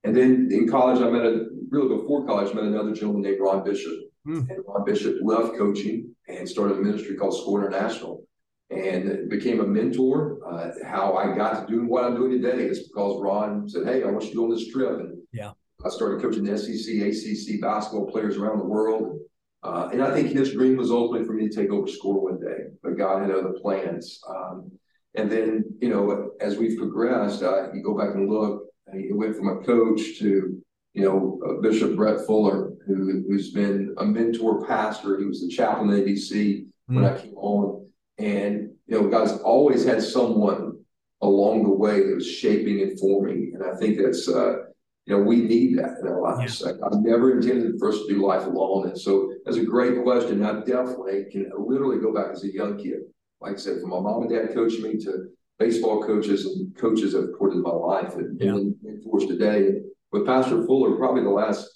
And 0.03 0.15
then 0.15 0.49
in 0.51 0.67
college, 0.67 1.01
I 1.01 1.09
met 1.09 1.25
a 1.25 1.45
really 1.69 1.95
before 1.95 2.25
college, 2.25 2.51
I 2.51 2.55
met 2.55 2.65
another 2.65 2.93
gentleman 2.93 3.21
named 3.21 3.39
Ron 3.39 3.63
Bishop. 3.63 3.93
Mm. 4.27 4.49
And 4.49 4.63
Ron 4.67 4.85
Bishop 4.85 5.15
left 5.21 5.57
coaching 5.57 6.13
and 6.27 6.47
started 6.47 6.77
a 6.77 6.81
ministry 6.81 7.15
called 7.15 7.35
Score 7.35 7.65
International 7.65 8.25
and 8.73 9.29
became 9.29 9.59
a 9.59 9.67
mentor. 9.67 10.39
Uh, 10.45 10.71
how 10.85 11.15
I 11.15 11.35
got 11.35 11.67
to 11.67 11.73
doing 11.73 11.87
what 11.87 12.03
I'm 12.03 12.15
doing 12.15 12.31
today 12.31 12.63
is 12.63 12.87
because 12.87 13.21
Ron 13.21 13.67
said, 13.69 13.85
Hey, 13.85 14.03
I 14.03 14.07
want 14.07 14.23
you 14.23 14.31
to 14.31 14.35
go 14.35 14.43
on 14.45 14.51
this 14.51 14.67
trip. 14.67 14.99
And 14.99 15.17
yeah 15.31 15.51
I 15.85 15.89
started 15.89 16.21
coaching 16.21 16.43
the 16.43 16.57
SEC, 16.57 16.95
ACC 16.95 17.61
basketball 17.61 18.09
players 18.09 18.37
around 18.37 18.59
the 18.59 18.65
world. 18.65 19.19
Uh, 19.63 19.89
and 19.91 20.01
I 20.01 20.13
think 20.13 20.29
his 20.29 20.53
dream 20.53 20.77
was 20.77 20.91
ultimately 20.91 21.25
for 21.25 21.33
me 21.33 21.47
to 21.47 21.55
take 21.55 21.71
over 21.71 21.87
score 21.87 22.21
one 22.21 22.39
day, 22.39 22.65
but 22.81 22.97
God 22.97 23.21
had 23.21 23.31
other 23.31 23.53
plans. 23.61 24.19
Um, 24.27 24.71
and 25.15 25.31
then, 25.31 25.63
you 25.79 25.89
know, 25.89 26.31
as 26.41 26.57
we've 26.57 26.77
progressed, 26.77 27.43
uh, 27.43 27.71
you 27.73 27.81
go 27.81 27.97
back 27.97 28.15
and 28.15 28.29
look, 28.29 28.63
he 28.93 29.13
went 29.13 29.35
from 29.35 29.47
a 29.47 29.63
coach 29.63 30.19
to, 30.19 30.61
you 30.93 31.03
know, 31.03 31.39
uh, 31.47 31.61
Bishop 31.61 31.95
Brett 31.95 32.25
Fuller, 32.25 32.73
who, 32.85 33.23
who's 33.27 33.51
been 33.51 33.95
a 33.97 34.05
mentor 34.05 34.65
pastor. 34.65 35.19
He 35.19 35.25
was 35.25 35.41
the 35.41 35.49
chaplain 35.49 35.89
at 35.91 36.05
ABC 36.05 36.31
mm. 36.31 36.67
when 36.87 37.05
I 37.05 37.17
came 37.17 37.35
on. 37.35 37.82
And 38.17 38.71
you 38.87 39.01
know, 39.01 39.07
God's 39.09 39.33
always 39.41 39.85
had 39.85 40.01
someone 40.01 40.79
along 41.23 41.63
the 41.63 41.69
way 41.69 42.05
that 42.05 42.15
was 42.15 42.29
shaping 42.29 42.81
and 42.81 42.99
forming. 42.99 43.53
And 43.55 43.63
I 43.63 43.75
think 43.77 43.97
that's, 43.97 44.27
uh, 44.27 44.65
you 45.05 45.17
know, 45.17 45.23
we 45.23 45.37
need 45.37 45.77
that 45.79 45.97
in 46.01 46.07
our 46.07 46.21
lives. 46.21 46.61
Yeah. 46.65 46.73
I, 46.83 46.93
have 46.93 47.01
never 47.01 47.39
intended 47.39 47.79
for 47.79 47.89
us 47.89 47.97
to 47.97 48.07
do 48.07 48.25
life 48.25 48.45
alone. 48.45 48.89
And 48.89 48.99
so 48.99 49.33
that's 49.45 49.57
a 49.57 49.65
great 49.65 50.03
question. 50.03 50.43
I 50.43 50.59
definitely 50.59 51.25
can 51.31 51.51
literally 51.57 51.99
go 51.99 52.13
back 52.13 52.31
as 52.33 52.43
a 52.43 52.53
young 52.53 52.77
kid. 52.77 53.01
Like 53.41 53.53
I 53.53 53.57
said, 53.57 53.81
from 53.81 53.89
my 53.89 53.99
mom 53.99 54.23
and 54.23 54.31
dad 54.31 54.53
coaching 54.53 54.83
me 54.83 54.97
to 54.99 55.29
baseball 55.59 56.03
coaches 56.03 56.45
and 56.45 56.75
coaches 56.75 57.13
have 57.13 57.33
poured 57.37 57.53
into 57.53 57.63
my 57.63 57.73
life 57.73 58.15
and, 58.15 58.39
yeah. 58.39 58.51
and 58.51 58.75
enforced 58.85 59.27
today. 59.27 59.79
With 60.11 60.25
Pastor 60.25 60.65
Fuller, 60.65 60.95
probably 60.97 61.23
the 61.23 61.29
last, 61.29 61.69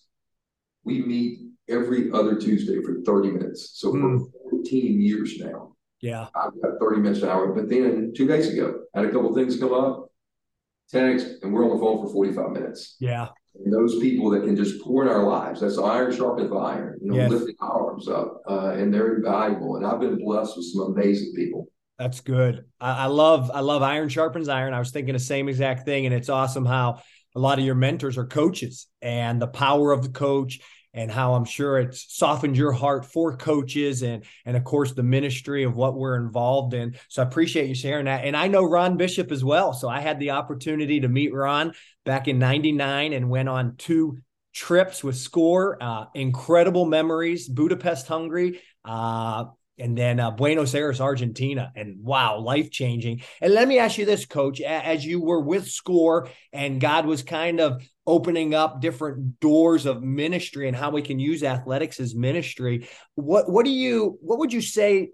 we 0.84 1.02
meet 1.04 1.40
every 1.70 2.12
other 2.12 2.36
Tuesday 2.36 2.82
for 2.82 3.02
30 3.02 3.32
minutes. 3.32 3.72
So 3.74 3.94
mm. 3.94 4.20
for 4.20 4.50
14 4.52 5.02
years 5.02 5.38
now. 5.40 5.74
Yeah. 6.02 6.28
I've 6.36 6.62
got 6.62 6.80
30 6.80 7.02
minutes 7.02 7.22
an 7.24 7.30
hour. 7.30 7.52
But 7.54 7.70
then 7.70 8.14
two 8.16 8.28
days 8.28 8.52
ago, 8.52 8.82
I 8.94 9.00
had 9.00 9.10
a 9.10 9.12
couple 9.12 9.34
things 9.34 9.60
come 9.60 9.74
up, 9.74 10.12
text, 10.90 11.28
and 11.42 11.54
we're 11.54 11.64
on 11.64 11.76
the 11.76 11.84
phone 11.84 12.06
for 12.06 12.12
45 12.12 12.52
minutes. 12.52 12.96
Yeah. 13.00 13.30
And 13.56 13.74
those 13.74 14.00
people 14.00 14.30
that 14.32 14.44
can 14.44 14.56
just 14.56 14.82
pour 14.84 15.04
in 15.04 15.10
our 15.10 15.24
lives, 15.24 15.62
that's 15.62 15.80
iron 15.80 16.12
sharpeneth 16.12 16.56
iron, 16.56 17.00
you 17.02 17.12
know, 17.12 17.18
yes. 17.18 17.32
lifting 17.32 17.56
arms 17.60 18.08
up, 18.08 18.42
uh, 18.48 18.74
and 18.76 18.94
they're 18.94 19.16
invaluable. 19.16 19.78
And 19.78 19.86
I've 19.86 20.00
been 20.00 20.24
blessed 20.24 20.56
with 20.56 20.66
some 20.68 20.94
amazing 20.94 21.34
people. 21.36 21.68
That's 21.98 22.20
good. 22.20 22.66
I, 22.80 22.92
I 22.92 23.06
love, 23.08 23.50
I 23.52 23.62
love 23.62 23.82
iron 23.82 24.10
sharpens 24.10 24.48
iron. 24.48 24.76
I 24.76 24.80
was 24.80 24.92
thinking 24.92 25.14
the 25.14 25.20
same 25.20 25.50
exact 25.50 25.86
thing, 25.86 26.06
and 26.06 26.14
it's 26.14 26.30
awesome 26.30 26.66
how 26.66 27.02
a 27.36 27.40
lot 27.40 27.58
of 27.58 27.66
your 27.66 27.76
mentors 27.76 28.18
are 28.18 28.26
coaches 28.26 28.88
and 29.02 29.42
the 29.42 29.48
power 29.48 29.92
of 29.92 30.04
the 30.04 30.10
coach 30.10 30.60
and 30.98 31.12
how 31.12 31.36
I'm 31.36 31.46
sure 31.46 31.78
it's 31.78 32.06
softened 32.10 32.58
your 32.58 32.72
heart 32.72 33.06
for 33.06 33.38
coaches 33.38 34.02
and 34.02 34.26
and 34.46 34.58
of 34.58 34.64
course 34.64 34.94
the 34.94 35.04
ministry 35.04 35.64
of 35.64 35.78
what 35.78 35.96
we're 35.96 36.18
involved 36.18 36.74
in. 36.74 36.96
So 37.08 37.22
I 37.22 37.26
appreciate 37.26 37.70
you 37.70 37.76
sharing 37.76 38.06
that. 38.06 38.26
And 38.26 38.36
I 38.36 38.48
know 38.48 38.64
Ron 38.64 38.98
Bishop 38.98 39.32
as 39.32 39.44
well. 39.44 39.74
So 39.74 39.88
I 39.88 40.00
had 40.00 40.20
the 40.20 40.32
opportunity 40.32 41.00
to 41.02 41.08
meet 41.08 41.34
Ron 41.34 41.74
back 42.04 42.28
in 42.28 42.40
99 42.40 43.14
and 43.14 43.30
went 43.30 43.48
on 43.48 43.76
two 43.78 44.18
trips 44.54 45.04
with 45.04 45.16
score 45.16 45.78
uh, 45.82 46.06
incredible 46.16 46.86
memories 46.86 47.48
budapest 47.48 48.08
hungary 48.08 48.60
uh, 48.84 49.46
and 49.80 49.96
then 49.96 50.20
uh, 50.20 50.32
Buenos 50.32 50.74
Aires, 50.74 51.00
Argentina, 51.00 51.72
and 51.76 52.04
wow, 52.04 52.40
life 52.40 52.72
changing. 52.72 53.22
And 53.42 53.54
let 53.54 53.68
me 53.68 53.78
ask 53.78 54.00
you 54.00 54.06
this, 54.06 54.26
Coach: 54.26 54.60
as 54.60 55.06
you 55.06 55.22
were 55.22 55.40
with 55.40 55.68
Score, 55.68 56.30
and 56.52 56.82
God 56.82 57.06
was 57.06 57.22
kind 57.22 57.60
of 57.60 57.88
opening 58.08 58.56
up 58.56 58.82
different 58.82 59.40
doors 59.40 59.86
of 59.86 60.02
ministry 60.02 60.68
and 60.68 60.76
how 60.76 60.90
we 60.90 61.02
can 61.02 61.20
use 61.20 61.44
athletics 61.44 62.00
as 62.00 62.16
ministry. 62.16 62.88
What 63.16 63.50
what 63.50 63.66
do 63.66 63.72
you 63.72 64.18
what 64.22 64.40
would 64.40 64.54
you 64.54 64.62
say 64.62 65.12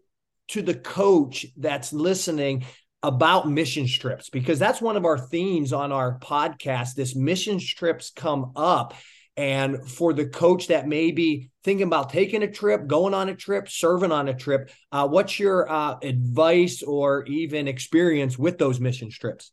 to 0.50 0.62
the 0.62 0.75
coach 0.75 1.45
that's 1.57 1.91
listening? 1.91 2.65
about 3.05 3.50
mission 3.50 3.85
trips 3.85 4.29
because 4.29 4.57
that's 4.57 4.81
one 4.81 4.95
of 4.95 5.03
our 5.03 5.17
themes 5.17 5.73
on 5.73 5.91
our 5.91 6.19
podcast 6.19 6.93
this 6.93 7.17
mission 7.17 7.59
trips 7.59 8.13
come 8.15 8.53
up 8.55 8.93
and 9.35 9.89
for 9.89 10.13
the 10.13 10.27
coach 10.27 10.67
that 10.67 10.88
may 10.88 11.12
be 11.12 11.50
thinking 11.63 11.88
about 11.88 12.12
taking 12.12 12.43
a 12.43 12.51
trip, 12.51 12.88
going 12.88 13.13
on 13.13 13.29
a 13.29 13.35
trip, 13.35 13.69
serving 13.69 14.12
on 14.12 14.27
a 14.27 14.33
trip, 14.33 14.69
uh, 14.91 15.07
what's 15.07 15.39
your 15.39 15.69
uh, 15.69 15.97
advice 16.03 16.83
or 16.83 17.25
even 17.25 17.67
experience 17.67 18.38
with 18.38 18.57
those 18.57 18.79
mission 18.79 19.09
trips? 19.09 19.51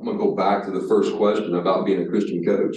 I'm 0.00 0.06
going 0.06 0.18
to 0.18 0.24
go 0.24 0.34
back 0.34 0.64
to 0.64 0.70
the 0.70 0.88
first 0.88 1.14
question 1.16 1.54
about 1.54 1.84
being 1.84 2.02
a 2.02 2.08
Christian 2.08 2.44
coach 2.44 2.76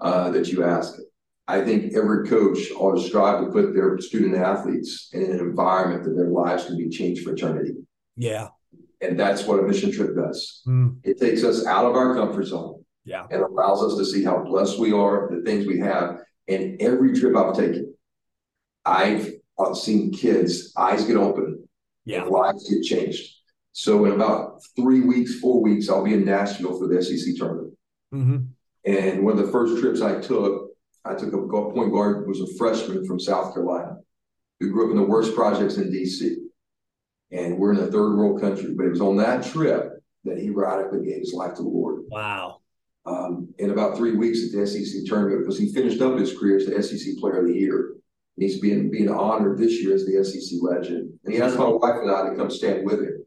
uh, 0.00 0.30
that 0.30 0.48
you 0.48 0.62
asked. 0.62 1.00
I 1.48 1.62
think 1.62 1.94
every 1.94 2.28
coach 2.28 2.70
ought 2.76 2.96
to 2.96 3.02
strive 3.02 3.44
to 3.44 3.50
put 3.50 3.74
their 3.74 3.98
student 3.98 4.36
athletes 4.36 5.08
in 5.12 5.22
an 5.22 5.40
environment 5.40 6.04
that 6.04 6.14
their 6.14 6.28
lives 6.28 6.66
can 6.66 6.76
be 6.76 6.88
changed 6.88 7.24
for 7.24 7.32
eternity. 7.32 7.72
Yeah. 8.16 8.48
And 9.00 9.18
that's 9.18 9.44
what 9.44 9.58
a 9.58 9.62
mission 9.62 9.90
trip 9.90 10.14
does. 10.14 10.62
Mm. 10.68 10.98
It 11.02 11.18
takes 11.18 11.42
us 11.42 11.66
out 11.66 11.86
of 11.86 11.96
our 11.96 12.14
comfort 12.14 12.44
zone 12.44 12.82
yeah. 13.04 13.26
And 13.30 13.42
allows 13.42 13.82
us 13.82 13.98
to 13.98 14.04
see 14.04 14.24
how 14.24 14.44
blessed 14.44 14.78
we 14.78 14.92
are, 14.92 15.28
the 15.30 15.42
things 15.42 15.66
we 15.66 15.78
have. 15.80 16.18
And 16.48 16.80
every 16.80 17.18
trip 17.18 17.36
I've 17.36 17.56
taken, 17.56 17.94
I've, 18.84 19.32
I've 19.58 19.76
seen 19.76 20.12
kids' 20.12 20.72
eyes 20.76 21.04
get 21.04 21.16
open, 21.16 21.68
yeah. 22.04 22.24
lives 22.24 22.68
get 22.68 22.82
changed. 22.82 23.28
So 23.72 24.04
in 24.04 24.12
about 24.12 24.60
three 24.76 25.00
weeks, 25.00 25.40
four 25.40 25.62
weeks, 25.62 25.88
I'll 25.88 26.04
be 26.04 26.14
in 26.14 26.24
Nashville 26.24 26.78
for 26.78 26.88
the 26.88 27.02
SEC 27.02 27.36
tournament. 27.36 27.74
Mm-hmm. 28.14 28.38
And 28.84 29.24
one 29.24 29.38
of 29.38 29.44
the 29.44 29.52
first 29.52 29.80
trips 29.80 30.02
I 30.02 30.20
took, 30.20 30.70
I 31.04 31.14
took 31.14 31.32
a 31.32 31.38
point 31.38 31.92
guard 31.92 32.26
was 32.26 32.40
a 32.40 32.54
freshman 32.58 33.06
from 33.06 33.18
South 33.18 33.54
Carolina 33.54 33.96
who 34.60 34.70
grew 34.70 34.86
up 34.86 34.90
in 34.90 34.96
the 34.96 35.08
worst 35.08 35.34
projects 35.34 35.76
in 35.76 35.90
D.C. 35.90 36.36
And 37.30 37.58
we're 37.58 37.72
in 37.72 37.80
a 37.80 37.86
third 37.86 38.16
world 38.16 38.40
country, 38.40 38.74
but 38.76 38.86
it 38.86 38.90
was 38.90 39.00
on 39.00 39.16
that 39.16 39.44
trip 39.44 40.02
that 40.24 40.38
he 40.38 40.50
radically 40.50 41.04
gave 41.04 41.20
his 41.20 41.32
life 41.32 41.54
to 41.54 41.62
the 41.62 41.68
Lord. 41.68 42.02
Wow 42.08 42.60
um, 43.06 43.52
in 43.58 43.70
about 43.70 43.96
three 43.96 44.14
weeks 44.14 44.44
at 44.44 44.52
the 44.52 44.66
SEC 44.66 45.04
tournament 45.06 45.40
because 45.40 45.58
he 45.58 45.72
finished 45.72 46.00
up 46.00 46.18
his 46.18 46.36
career 46.36 46.56
as 46.56 46.66
the 46.66 46.82
SEC 46.82 47.16
Player 47.18 47.40
of 47.40 47.46
the 47.46 47.54
Year. 47.54 47.94
And 48.36 48.48
he's 48.48 48.60
being 48.60 48.90
being 48.90 49.10
honored 49.10 49.58
this 49.58 49.82
year 49.82 49.94
as 49.94 50.06
the 50.06 50.24
SEC 50.24 50.58
legend. 50.62 51.12
And 51.24 51.34
he 51.34 51.40
asked 51.40 51.58
my 51.58 51.68
wife 51.68 51.96
and 52.00 52.10
I 52.10 52.30
to 52.30 52.36
come 52.36 52.50
stand 52.50 52.86
with 52.86 53.00
him. 53.00 53.21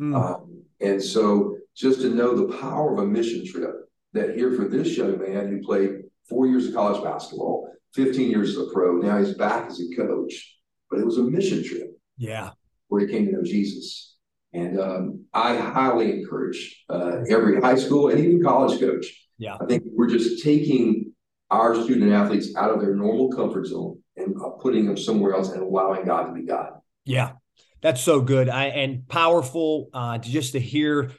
Mm. 0.00 0.16
Um, 0.16 0.62
and 0.80 1.02
so 1.02 1.56
just 1.76 2.00
to 2.00 2.08
know 2.08 2.34
the 2.34 2.56
power 2.58 2.92
of 2.92 2.98
a 2.98 3.06
mission 3.06 3.46
trip 3.46 3.74
that 4.12 4.34
here 4.34 4.52
for 4.52 4.64
this 4.64 4.96
young 4.96 5.18
man 5.18 5.48
who 5.48 5.62
played 5.62 5.90
four 6.28 6.46
years 6.46 6.66
of 6.66 6.74
college 6.74 7.02
basketball, 7.02 7.68
15 7.94 8.30
years 8.30 8.50
as 8.50 8.56
a 8.56 8.72
pro, 8.72 8.96
now 8.96 9.18
he's 9.18 9.34
back 9.34 9.68
as 9.68 9.80
a 9.80 9.96
coach. 9.96 10.56
But 10.90 11.00
it 11.00 11.06
was 11.06 11.18
a 11.18 11.22
mission 11.22 11.62
trip. 11.62 11.96
Yeah. 12.16 12.50
Where 12.88 13.00
he 13.00 13.12
came 13.12 13.26
to 13.26 13.32
know 13.32 13.42
Jesus. 13.42 14.16
And 14.52 14.80
um, 14.80 15.24
I 15.32 15.56
highly 15.56 16.10
encourage 16.10 16.84
uh, 16.88 17.18
every 17.28 17.60
high 17.60 17.76
school 17.76 18.08
and 18.08 18.18
even 18.18 18.42
college 18.42 18.80
coach. 18.80 19.06
Yeah. 19.38 19.56
I 19.60 19.66
think 19.66 19.84
we're 19.86 20.08
just 20.08 20.42
taking 20.42 21.12
our 21.50 21.80
student 21.80 22.12
athletes 22.12 22.54
out 22.56 22.70
of 22.70 22.80
their 22.80 22.94
normal 22.94 23.30
comfort 23.30 23.66
zone 23.66 24.00
and 24.16 24.34
uh, 24.40 24.50
putting 24.60 24.86
them 24.86 24.96
somewhere 24.96 25.34
else 25.34 25.50
and 25.50 25.62
allowing 25.62 26.04
God 26.04 26.24
to 26.26 26.32
be 26.32 26.42
God. 26.42 26.72
Yeah. 27.04 27.32
That's 27.80 28.02
so 28.02 28.20
good. 28.20 28.48
I 28.48 28.66
and 28.66 29.08
powerful 29.08 29.88
uh, 29.92 30.18
to 30.18 30.28
just 30.28 30.52
to 30.52 30.60
hear 30.60 31.12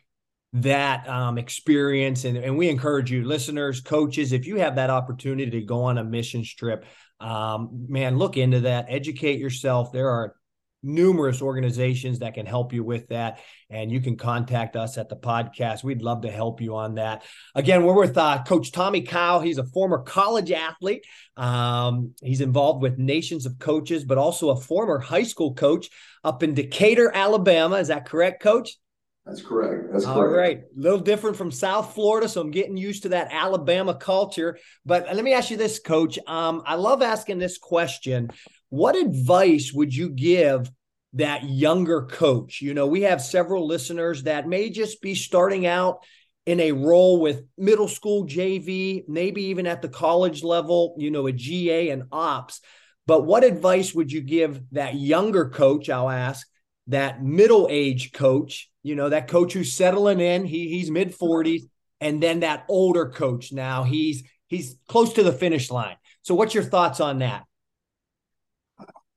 that 0.54 1.08
um, 1.08 1.38
experience. 1.38 2.26
And, 2.26 2.38
and 2.38 2.58
we 2.58 2.70
encourage 2.70 3.12
you, 3.12 3.24
listeners, 3.24 3.82
coaches, 3.82 4.34
if 4.34 4.46
you 4.46 4.58
have 4.58 4.76
that 4.76 4.90
opportunity 4.90 5.50
to 5.52 5.62
go 5.62 5.84
on 5.84 5.98
a 5.98 6.04
mission 6.04 6.44
trip, 6.44 6.86
um, 7.20 7.86
man, 7.88 8.18
look 8.18 8.38
into 8.38 8.62
that, 8.62 8.88
educate 8.90 9.40
yourself. 9.40 9.92
There 9.92 10.10
are 10.10 10.36
numerous 10.84 11.42
organizations 11.42 12.20
that 12.20 12.34
can 12.34 12.46
help 12.46 12.74
you 12.74 12.84
with 12.84 13.08
that. 13.10 13.40
And 13.70 13.92
you 13.92 14.02
can 14.02 14.18
contact 14.18 14.76
us 14.76 14.98
at 14.98 15.10
the 15.10 15.16
podcast. 15.16 15.84
We'd 15.84 16.02
love 16.02 16.22
to 16.22 16.32
help 16.32 16.62
you 16.62 16.76
on 16.76 16.96
that. 16.96 17.24
Again, 17.56 17.84
we're 17.84 17.98
with 17.98 18.18
uh, 18.18 18.44
Coach 18.44 18.72
Tommy 18.72 19.02
Kyle. 19.02 19.40
He's 19.40 19.58
a 19.58 19.66
former 19.66 20.00
college 20.00 20.52
athlete. 20.52 21.06
Um, 21.38 22.14
he's 22.22 22.42
involved 22.42 22.82
with 22.82 22.98
Nations 22.98 23.46
of 23.46 23.60
Coaches, 23.60 24.04
but 24.04 24.18
also 24.18 24.50
a 24.50 24.60
former 24.60 25.00
high 25.00 25.24
school 25.24 25.54
coach 25.54 25.90
up 26.24 26.44
in 26.44 26.54
Decatur, 26.54 27.12
Alabama. 27.14 27.78
Is 27.78 27.88
that 27.88 28.06
correct, 28.06 28.42
Coach? 28.42 28.78
That's 29.26 29.42
correct. 29.42 29.92
That's 29.92 30.06
correct. 30.06 30.36
right. 30.36 30.58
A 30.58 30.80
little 30.80 31.00
different 31.00 31.38
from 31.38 31.52
South 31.52 31.94
Florida, 31.94 32.28
so 32.28 32.42
I'm 32.42 32.50
getting 32.50 32.76
used 32.76 33.04
to 33.04 33.10
that 33.10 33.28
Alabama 33.32 33.94
culture. 33.94 34.58
But 34.84 35.06
let 35.06 35.24
me 35.24 35.34
ask 35.34 35.52
you 35.52 35.58
this, 35.58 35.80
Coach. 35.80 36.18
Um, 36.26 36.64
I 36.66 36.76
love 36.76 37.04
asking 37.04 37.38
this 37.38 37.60
question. 37.60 38.32
What 38.72 38.96
advice 38.96 39.74
would 39.74 39.94
you 39.94 40.10
give 40.10 40.72
that 41.12 41.44
younger 41.44 42.04
coach? 42.04 42.62
You 42.62 42.74
know, 42.74 42.88
we 42.88 43.02
have 43.02 43.22
several 43.22 43.68
listeners 43.68 44.24
that 44.24 44.48
may 44.48 44.70
just 44.70 45.02
be 45.02 45.14
starting 45.14 45.68
out 45.68 46.06
in 46.46 46.62
a 46.62 46.72
role 46.72 47.20
with 47.20 47.44
middle 47.58 47.90
school 47.90 48.26
JV, 48.26 49.04
maybe 49.10 49.44
even 49.48 49.68
at 49.68 49.82
the 49.82 49.90
college 49.90 50.42
level, 50.42 50.96
you 50.98 51.12
know, 51.12 51.28
a 51.28 51.34
GA 51.34 51.90
and 51.90 52.04
ops. 52.14 52.62
But 53.06 53.26
what 53.26 53.44
advice 53.44 53.94
would 53.94 54.10
you 54.10 54.22
give 54.22 54.62
that 54.72 54.96
younger 54.96 55.50
coach? 55.50 55.90
I'll 55.90 56.10
ask 56.10 56.48
that 56.88 57.22
middle 57.22 57.68
age 57.70 58.14
coach, 58.14 58.72
you 58.84 58.96
know, 58.96 59.10
that 59.10 59.28
coach 59.28 59.52
who's 59.52 59.74
settling 59.74 60.22
in, 60.22 60.46
he, 60.46 60.70
he's 60.70 60.90
mid 60.90 61.14
40s, 61.14 61.64
and 62.00 62.24
then 62.24 62.40
that 62.40 62.64
older 62.70 63.10
coach 63.10 63.52
now, 63.52 63.84
he's 63.84 64.24
he's 64.48 64.78
close 64.88 65.12
to 65.16 65.24
the 65.24 65.34
finish 65.34 65.70
line. 65.70 65.98
So 66.22 66.36
what's 66.36 66.56
your 66.56 66.64
thoughts 66.64 67.02
on 67.02 67.20
that? 67.20 67.44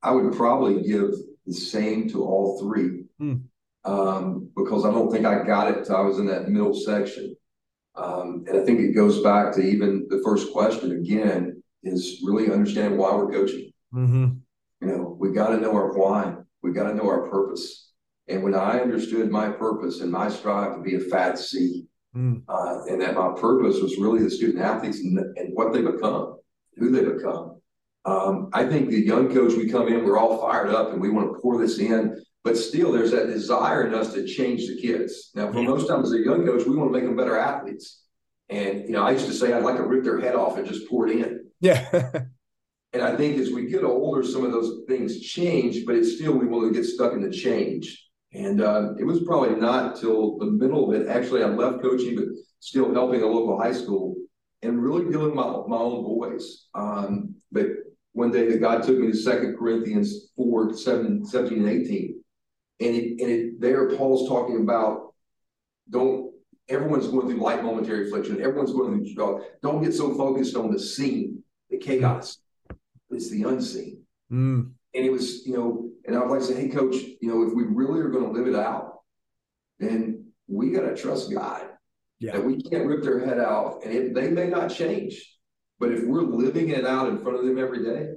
I 0.05 0.11
would 0.11 0.35
probably 0.35 0.83
give 0.83 1.13
the 1.47 1.55
same 1.55 2.09
to 2.11 2.23
all 2.25 2.61
three 2.61 3.05
hmm. 3.19 3.37
um, 3.85 4.51
because 4.55 4.85
I 4.85 4.91
don't 4.91 5.11
think 5.11 5.25
I 5.25 5.45
got 5.45 5.71
it 5.71 5.79
until 5.79 5.97
I 5.97 6.01
was 6.01 6.19
in 6.19 6.27
that 6.27 6.49
middle 6.49 6.75
section. 6.75 7.35
Um, 7.97 8.45
and 8.47 8.59
I 8.61 8.65
think 8.65 8.81
it 8.81 8.93
goes 8.93 9.23
back 9.23 9.55
to 9.55 9.63
even 9.63 10.07
the 10.11 10.21
first 10.25 10.53
question 10.53 10.93
again 10.93 11.63
is 11.83 12.21
really 12.25 12.53
understanding 12.53 12.99
why 12.99 13.15
we're 13.15 13.33
coaching. 13.33 13.71
Mm-hmm. 13.95 14.25
You 14.81 14.89
know, 14.89 15.17
we 15.19 15.31
got 15.31 15.49
to 15.49 15.59
know 15.59 15.75
our 15.75 15.93
why. 15.97 16.35
We 16.63 16.73
got 16.73 16.89
to 16.89 16.95
know 16.95 17.09
our 17.09 17.29
purpose. 17.29 17.93
And 18.29 18.43
when 18.43 18.55
I 18.55 18.81
understood 18.81 19.31
my 19.31 19.49
purpose 19.51 20.01
and 20.01 20.11
my 20.11 20.29
strive 20.29 20.75
to 20.75 20.83
be 20.83 20.97
a 20.97 21.01
fat 21.01 21.39
C, 21.39 21.85
mm. 22.17 22.43
uh, 22.49 22.85
and 22.91 23.01
that 23.01 23.15
my 23.15 23.33
purpose 23.39 23.81
was 23.81 23.99
really 23.99 24.23
the 24.23 24.31
student 24.31 24.65
athletes 24.65 25.01
and, 25.01 25.19
and 25.19 25.55
what 25.55 25.73
they 25.73 25.83
become, 25.83 26.39
who 26.77 26.91
they 26.91 27.05
become, 27.05 27.61
um, 28.05 28.51
I 28.53 28.67
think 28.67 28.91
the 28.91 29.01
young 29.01 29.33
coach, 29.33 29.55
we 29.55 29.69
come 29.69 29.89
in, 29.89 30.05
we're 30.05 30.19
all 30.19 30.39
fired 30.41 30.71
up 30.71 30.93
and 30.93 31.01
we 31.01 31.11
want 31.11 31.33
to 31.33 31.41
pour 31.41 31.59
this 31.59 31.79
in. 31.79 32.23
but 32.43 32.59
still 32.59 32.93
there's 32.93 33.11
that 33.11 33.27
desire 33.27 33.87
in 33.87 33.95
us 33.95 34.13
to 34.13 34.27
change 34.27 34.67
the 34.67 34.77
kids. 34.81 35.31
Now, 35.35 35.51
for 35.51 35.61
yeah. 35.61 35.69
most 35.69 35.89
times 35.89 36.13
as 36.13 36.21
a 36.21 36.25
young 36.25 36.45
coach, 36.45 36.67
we 36.67 36.77
want 36.77 36.93
to 36.93 36.99
make 36.99 37.07
them 37.07 37.17
better 37.17 37.39
athletes. 37.39 38.03
And 38.51 38.85
you 38.85 38.93
know, 38.93 39.03
I 39.03 39.13
used 39.13 39.27
to 39.27 39.33
say 39.33 39.53
I'd 39.53 39.65
like 39.65 39.77
to 39.77 39.85
rip 39.85 40.05
their 40.05 40.21
head 40.21 40.35
off 40.35 40.59
and 40.59 40.67
just 40.67 40.89
pour 40.89 41.09
it 41.09 41.17
in. 41.17 41.47
Yeah. 41.61 41.89
and 42.93 43.03
I 43.03 43.17
think 43.17 43.39
as 43.39 43.51
we 43.51 43.67
get 43.67 43.85
older, 43.85 44.23
some 44.23 44.45
of 44.45 44.53
those 44.53 44.83
things 44.87 45.21
change, 45.21 45.87
but 45.87 45.95
it's 45.95 46.17
still 46.17 46.37
we 46.37 46.47
want 46.47 46.71
to 46.71 46.79
get 46.79 46.87
stuck 46.87 47.15
in 47.15 47.23
the 47.23 47.31
change. 47.31 48.03
And 48.35 48.61
uh, 48.61 48.95
it 48.99 49.05
was 49.05 49.23
probably 49.23 49.57
not 49.57 49.97
till 49.97 50.37
the 50.39 50.47
middle 50.47 50.91
of 50.93 51.01
it. 51.01 51.09
Actually, 51.09 51.45
I 51.45 51.47
left 51.47 51.81
coaching, 51.81 52.17
but 52.17 52.27
still 52.59 52.93
helping 52.93 53.23
a 53.23 53.27
local 53.27 53.59
high 53.59 53.73
school 53.73 54.17
and 54.63 54.83
really 54.83 55.11
dealing 55.11 55.35
my, 55.35 55.45
my 55.69 55.77
own 55.77 56.03
boys. 56.03 56.67
Um, 56.75 57.37
but 57.53 57.67
one 58.15 58.31
day 58.31 58.49
that 58.49 58.61
God 58.61 58.83
took 58.83 58.97
me 58.97 59.09
to 59.09 59.17
Second 59.17 59.59
Corinthians 59.59 60.31
4, 60.37 60.75
7, 60.75 61.27
17, 61.27 61.59
and 61.59 61.69
18. 61.69 62.23
And 62.81 62.95
it, 62.95 63.21
and 63.21 63.31
it, 63.31 63.61
there 63.61 63.97
Paul's 63.97 64.29
talking 64.29 64.61
about 64.61 65.13
don't 65.91 66.33
everyone's 66.69 67.09
going 67.09 67.29
through 67.29 67.41
light 67.41 67.63
momentary 67.63 68.07
affliction. 68.07 68.41
Everyone's 68.41 68.73
going 68.73 69.05
through 69.15 69.45
don't 69.63 69.83
get 69.83 69.93
so 69.93 70.15
focused 70.15 70.57
on 70.57 70.71
the 70.71 70.79
seen, 70.79 71.43
the 71.71 71.79
chaos. 71.79 72.39
It's 73.11 73.31
the 73.31 73.43
unseen. 73.45 74.03
Mm. 74.33 74.71
And 74.95 75.05
it 75.05 75.11
was, 75.11 75.47
you 75.47 75.55
know, 75.55 75.91
and 76.07 76.17
I 76.17 76.21
would 76.21 76.31
like 76.31 76.41
to 76.41 76.47
say, 76.47 76.55
hey, 76.55 76.69
coach, 76.69 76.95
you 76.95 77.29
know, 77.29 77.43
if 77.47 77.55
we 77.55 77.65
really 77.65 78.01
are 78.01 78.09
going 78.09 78.25
to 78.25 78.33
live 78.33 78.47
it 78.47 78.59
out, 78.59 79.01
then 79.79 80.27
we 80.49 80.71
got 80.71 80.83
to 80.83 80.97
trust 80.97 81.33
God. 81.33 81.63
Yeah. 82.19 82.33
That 82.33 82.45
we 82.45 82.63
can't 82.63 82.87
rip 82.87 83.03
their 83.03 83.25
head 83.25 83.39
off 83.39 83.85
and 83.85 83.93
it, 83.93 84.15
they 84.15 84.31
may 84.31 84.47
not 84.47 84.69
change, 84.69 85.34
but 85.79 85.93
if 85.93 86.05
we're 86.05 86.23
living 86.23 86.71
it 86.71 86.87
out 86.87 87.09
in 87.09 87.23
front 87.23 87.39
of 87.39 87.45
them 87.45 87.59
every 87.59 87.85
day, 87.85 88.11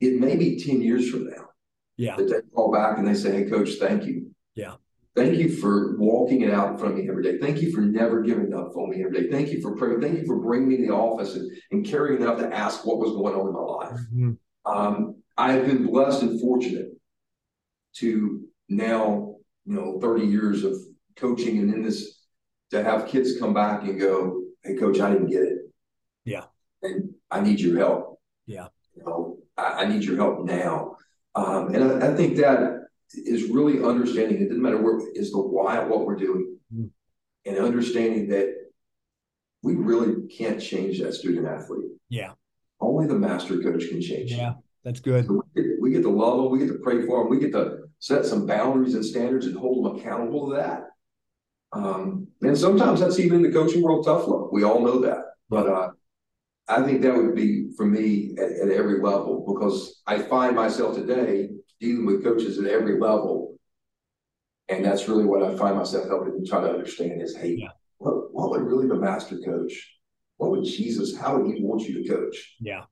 it 0.00 0.20
may 0.20 0.36
be 0.36 0.62
ten 0.62 0.80
years 0.80 1.10
from 1.10 1.26
now. 1.26 1.48
Yeah. 1.96 2.16
That 2.16 2.28
they 2.28 2.40
call 2.54 2.72
back 2.72 2.98
and 2.98 3.06
they 3.06 3.14
say, 3.14 3.32
"Hey, 3.32 3.50
coach, 3.50 3.70
thank 3.80 4.04
you. 4.04 4.30
Yeah. 4.54 4.74
Thank 5.18 5.36
you 5.38 5.56
for 5.56 5.96
walking 5.96 6.42
it 6.42 6.50
out 6.52 6.70
in 6.70 6.78
front 6.78 6.92
of 6.92 7.00
me 7.00 7.08
every 7.08 7.24
day. 7.24 7.38
Thank 7.38 7.60
you 7.60 7.72
for 7.72 7.80
never 7.80 8.22
giving 8.22 8.54
up 8.54 8.76
on 8.76 8.90
me 8.90 9.02
every 9.02 9.22
day. 9.22 9.30
Thank 9.30 9.48
you 9.48 9.60
for 9.60 9.74
praying. 9.74 10.00
Thank 10.00 10.16
you 10.16 10.24
for 10.24 10.36
bringing 10.36 10.68
me 10.68 10.76
to 10.76 10.86
the 10.86 10.92
office 10.92 11.34
and, 11.34 11.50
and 11.72 11.84
caring 11.84 12.22
enough 12.22 12.38
to 12.38 12.54
ask 12.54 12.86
what 12.86 12.98
was 12.98 13.10
going 13.12 13.34
on 13.34 13.48
in 13.48 13.52
my 13.52 13.60
life. 13.60 14.00
Mm-hmm. 14.14 14.32
Um, 14.64 15.16
I 15.36 15.52
have 15.54 15.66
been 15.66 15.86
blessed 15.86 16.22
and 16.22 16.40
fortunate 16.40 16.90
to 17.96 18.44
now, 18.68 19.34
you 19.66 19.74
know, 19.74 19.98
30 20.00 20.24
years 20.24 20.62
of 20.62 20.76
coaching 21.16 21.58
and 21.58 21.74
in 21.74 21.82
this 21.82 22.20
to 22.70 22.84
have 22.84 23.08
kids 23.08 23.40
come 23.40 23.52
back 23.52 23.82
and 23.82 23.98
go, 23.98 24.42
Hey 24.62 24.76
coach, 24.76 25.00
I 25.00 25.12
didn't 25.12 25.30
get 25.30 25.42
it. 25.42 25.57
And 26.82 27.14
I 27.30 27.40
need 27.40 27.60
your 27.60 27.78
help. 27.78 28.20
Yeah. 28.46 28.68
You 28.96 29.04
know, 29.04 29.38
I, 29.56 29.84
I 29.84 29.84
need 29.86 30.04
your 30.04 30.16
help 30.16 30.44
now. 30.44 30.96
Um, 31.34 31.74
and 31.74 31.84
I, 31.84 32.10
I, 32.10 32.16
think 32.16 32.36
that 32.38 32.86
is 33.12 33.44
really 33.44 33.84
understanding 33.84 34.40
it 34.40 34.48
doesn't 34.48 34.62
matter 34.62 34.82
where 34.82 34.98
is 35.14 35.30
the 35.30 35.38
why 35.38 35.76
of 35.76 35.88
what 35.88 36.04
we're 36.04 36.16
doing 36.16 36.56
mm. 36.74 36.90
and 37.46 37.58
understanding 37.58 38.28
that 38.30 38.54
we 39.62 39.74
really 39.74 40.26
can't 40.28 40.60
change 40.60 41.00
that 41.00 41.14
student 41.14 41.46
athlete. 41.46 41.90
Yeah. 42.08 42.32
Only 42.80 43.06
the 43.06 43.14
master 43.14 43.60
coach 43.60 43.88
can 43.88 44.00
change. 44.00 44.32
Yeah. 44.32 44.54
That's 44.84 45.00
good. 45.00 45.26
So 45.26 45.42
we, 45.54 45.62
get, 45.62 45.70
we, 45.80 45.90
get, 45.90 46.02
to 46.02 46.10
love 46.10 46.38
them. 46.38 46.50
We 46.50 46.60
get 46.60 46.68
to 46.68 46.78
pray 46.78 47.04
for 47.04 47.22
them. 47.22 47.30
We 47.30 47.38
get 47.38 47.52
to 47.52 47.88
set 47.98 48.24
some 48.24 48.46
boundaries 48.46 48.94
and 48.94 49.04
standards 49.04 49.46
and 49.46 49.56
hold 49.56 49.84
them 49.84 49.96
accountable 49.96 50.48
to 50.48 50.56
that. 50.56 50.84
Um, 51.72 52.28
and 52.40 52.56
sometimes 52.56 53.00
that's 53.00 53.18
even 53.18 53.36
in 53.36 53.42
the 53.42 53.52
coaching 53.52 53.82
world 53.82 54.06
tough 54.06 54.26
love. 54.26 54.48
We 54.52 54.64
all 54.64 54.80
know 54.80 55.00
that. 55.00 55.24
But 55.50 55.66
uh, 55.66 55.88
I 56.68 56.82
think 56.82 57.00
that 57.02 57.14
would 57.14 57.34
be 57.34 57.70
for 57.76 57.86
me 57.86 58.34
at, 58.38 58.50
at, 58.50 58.70
every 58.70 59.00
level 59.00 59.44
because 59.46 60.02
I 60.06 60.18
find 60.18 60.54
myself 60.54 60.96
today 60.96 61.48
dealing 61.80 62.04
with 62.04 62.22
coaches 62.22 62.58
at 62.58 62.66
every 62.66 63.00
level. 63.00 63.56
And 64.68 64.84
that's 64.84 65.08
really 65.08 65.24
what 65.24 65.42
I 65.42 65.56
find 65.56 65.76
myself 65.76 66.08
helping 66.08 66.34
them 66.34 66.46
try 66.46 66.60
to 66.60 66.70
understand 66.70 67.22
is 67.22 67.34
hey, 67.34 67.56
yeah. 67.58 67.68
what, 67.96 68.34
what 68.34 68.50
would 68.50 68.62
really 68.62 68.86
the 68.86 68.96
master 68.96 69.38
coach? 69.38 69.94
What 70.36 70.50
would 70.50 70.64
Jesus, 70.64 71.16
how 71.16 71.38
would 71.38 71.54
he 71.54 71.62
want 71.62 71.88
you 71.88 72.02
to 72.02 72.08
coach? 72.08 72.56
Yeah. 72.60 72.84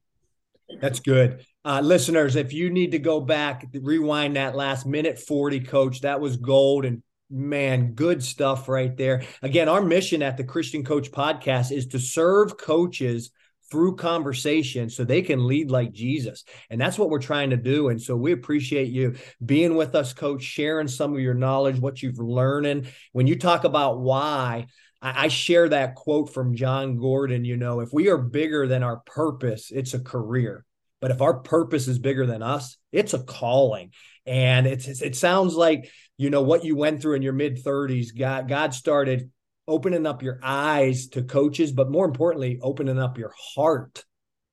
That's 0.81 1.01
good. 1.01 1.45
Uh, 1.65 1.81
listeners, 1.81 2.35
if 2.35 2.53
you 2.53 2.71
need 2.71 2.93
to 2.93 2.99
go 2.99 3.21
back, 3.21 3.67
rewind 3.75 4.37
that 4.37 4.57
last 4.57 4.87
minute 4.87 5.19
40, 5.19 5.61
coach, 5.61 6.01
that 6.01 6.21
was 6.21 6.39
gold. 6.39 6.85
And 6.85 7.03
man, 7.31 7.93
good 7.93 8.23
stuff 8.23 8.69
right 8.69 8.97
there. 8.97 9.23
Again, 9.43 9.69
our 9.69 9.83
mission 9.83 10.23
at 10.23 10.37
the 10.37 10.45
Christian 10.45 10.85
Coach 10.85 11.13
Podcast 11.13 11.73
is 11.73 11.89
to 11.89 11.99
serve 11.99 12.57
coaches 12.57 13.31
through 13.71 13.97
conversation 13.97 14.91
so 14.91 15.05
they 15.05 15.23
can 15.23 15.47
lead 15.47 15.71
like 15.71 15.93
Jesus. 15.93 16.45
And 16.71 16.81
that's 16.81 16.99
what 16.99 17.11
we're 17.11 17.19
trying 17.19 17.51
to 17.51 17.57
do. 17.57 17.89
And 17.89 18.01
so 18.01 18.17
we 18.17 18.33
appreciate 18.33 18.89
you 18.89 19.17
being 19.45 19.77
with 19.77 19.95
us, 19.95 20.13
coach, 20.13 20.43
sharing 20.43 20.89
some 20.89 21.15
of 21.15 21.21
your 21.21 21.35
knowledge, 21.35 21.79
what 21.79 22.03
you've 22.03 22.19
learning. 22.19 22.87
When 23.13 23.27
you 23.27 23.39
talk 23.39 23.65
about 23.65 24.01
why, 24.01 24.67
I 25.03 25.29
share 25.29 25.69
that 25.69 25.95
quote 25.95 26.33
from 26.33 26.55
Jon 26.55 26.99
Gordon, 26.99 27.45
you 27.45 27.57
know, 27.57 27.81
if 27.81 27.91
we 27.93 28.09
are 28.09 28.19
bigger 28.19 28.67
than 28.67 28.83
our 28.83 28.99
purpose, 29.05 29.71
it's 29.71 29.95
a 29.95 30.01
career. 30.01 30.65
But 31.01 31.11
if 31.11 31.21
our 31.21 31.35
purpose 31.41 31.87
is 31.87 31.99
bigger 31.99 32.27
than 32.27 32.43
us, 32.43 32.79
it's 32.93 33.15
a 33.15 33.23
calling. 33.23 33.93
And 34.25 34.67
it's 34.67 34.89
it 34.89 35.15
sounds 35.15 35.55
like, 35.55 35.91
you 36.17 36.31
know, 36.31 36.43
what 36.43 36.65
you 36.65 36.77
went 36.77 37.03
through 37.03 37.15
in 37.15 37.23
your 37.23 37.35
mid 37.35 37.63
30s, 37.63 38.17
God 38.17 38.49
God 38.49 38.75
started 38.75 39.31
opening 39.69 40.07
up 40.07 40.23
your 40.23 40.39
eyes 40.43 41.09
to 41.09 41.23
coaches, 41.23 41.73
but 41.73 41.91
more 41.91 42.05
importantly, 42.05 42.59
opening 42.63 42.99
up 42.99 43.19
your 43.19 43.33
heart 43.55 44.05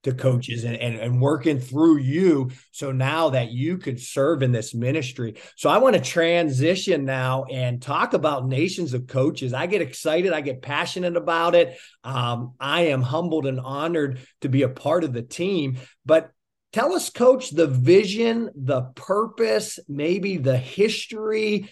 to 0.04 0.13
coaches 0.13 0.63
and, 0.63 0.76
and, 0.76 0.99
and 0.99 1.21
working 1.21 1.60
through 1.60 1.97
you. 1.97 2.52
So 2.71 2.91
now 2.91 3.32
that 3.32 3.52
you 3.52 3.78
could 3.78 4.02
serve 4.02 4.43
in 4.43 4.52
this 4.52 4.73
ministry. 4.73 5.36
So 5.56 5.69
i 5.69 5.78
want 5.78 5.95
to 5.95 6.02
transition 6.02 7.06
now 7.06 7.45
and 7.45 7.82
talk 7.82 8.13
about 8.13 8.47
nations 8.47 8.93
of 8.93 9.08
coaches. 9.08 9.54
I 9.54 9.65
get 9.65 9.82
excited 9.82 10.34
i 10.34 10.41
get 10.41 10.62
passionate 10.62 11.15
about 11.15 11.56
it. 11.56 11.78
Um, 12.04 12.54
i 12.60 12.88
am 12.88 13.02
humbled 13.02 13.45
and 13.45 13.60
honored 13.60 14.19
to 14.41 14.49
be 14.49 14.63
a 14.63 14.69
part 14.69 15.04
of 15.04 15.13
the 15.13 15.23
team. 15.23 15.78
But 16.06 16.32
tell 16.73 16.93
us 16.93 17.10
coach 17.10 17.52
the 17.52 17.67
vision 17.67 18.49
the 18.56 18.82
purpose 18.95 19.80
maybe 19.88 20.38
the 20.38 20.58
history 20.58 21.69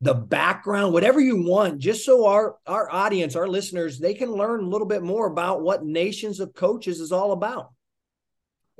the 0.00 0.14
background, 0.14 0.92
whatever 0.92 1.20
you 1.20 1.42
want, 1.42 1.78
just 1.78 2.04
so 2.04 2.26
our 2.26 2.56
our 2.66 2.90
audience, 2.90 3.36
our 3.36 3.48
listeners, 3.48 3.98
they 3.98 4.14
can 4.14 4.32
learn 4.32 4.60
a 4.60 4.68
little 4.68 4.86
bit 4.86 5.02
more 5.02 5.26
about 5.26 5.62
what 5.62 5.84
Nations 5.84 6.40
of 6.40 6.54
Coaches 6.54 7.00
is 7.00 7.12
all 7.12 7.32
about. 7.32 7.72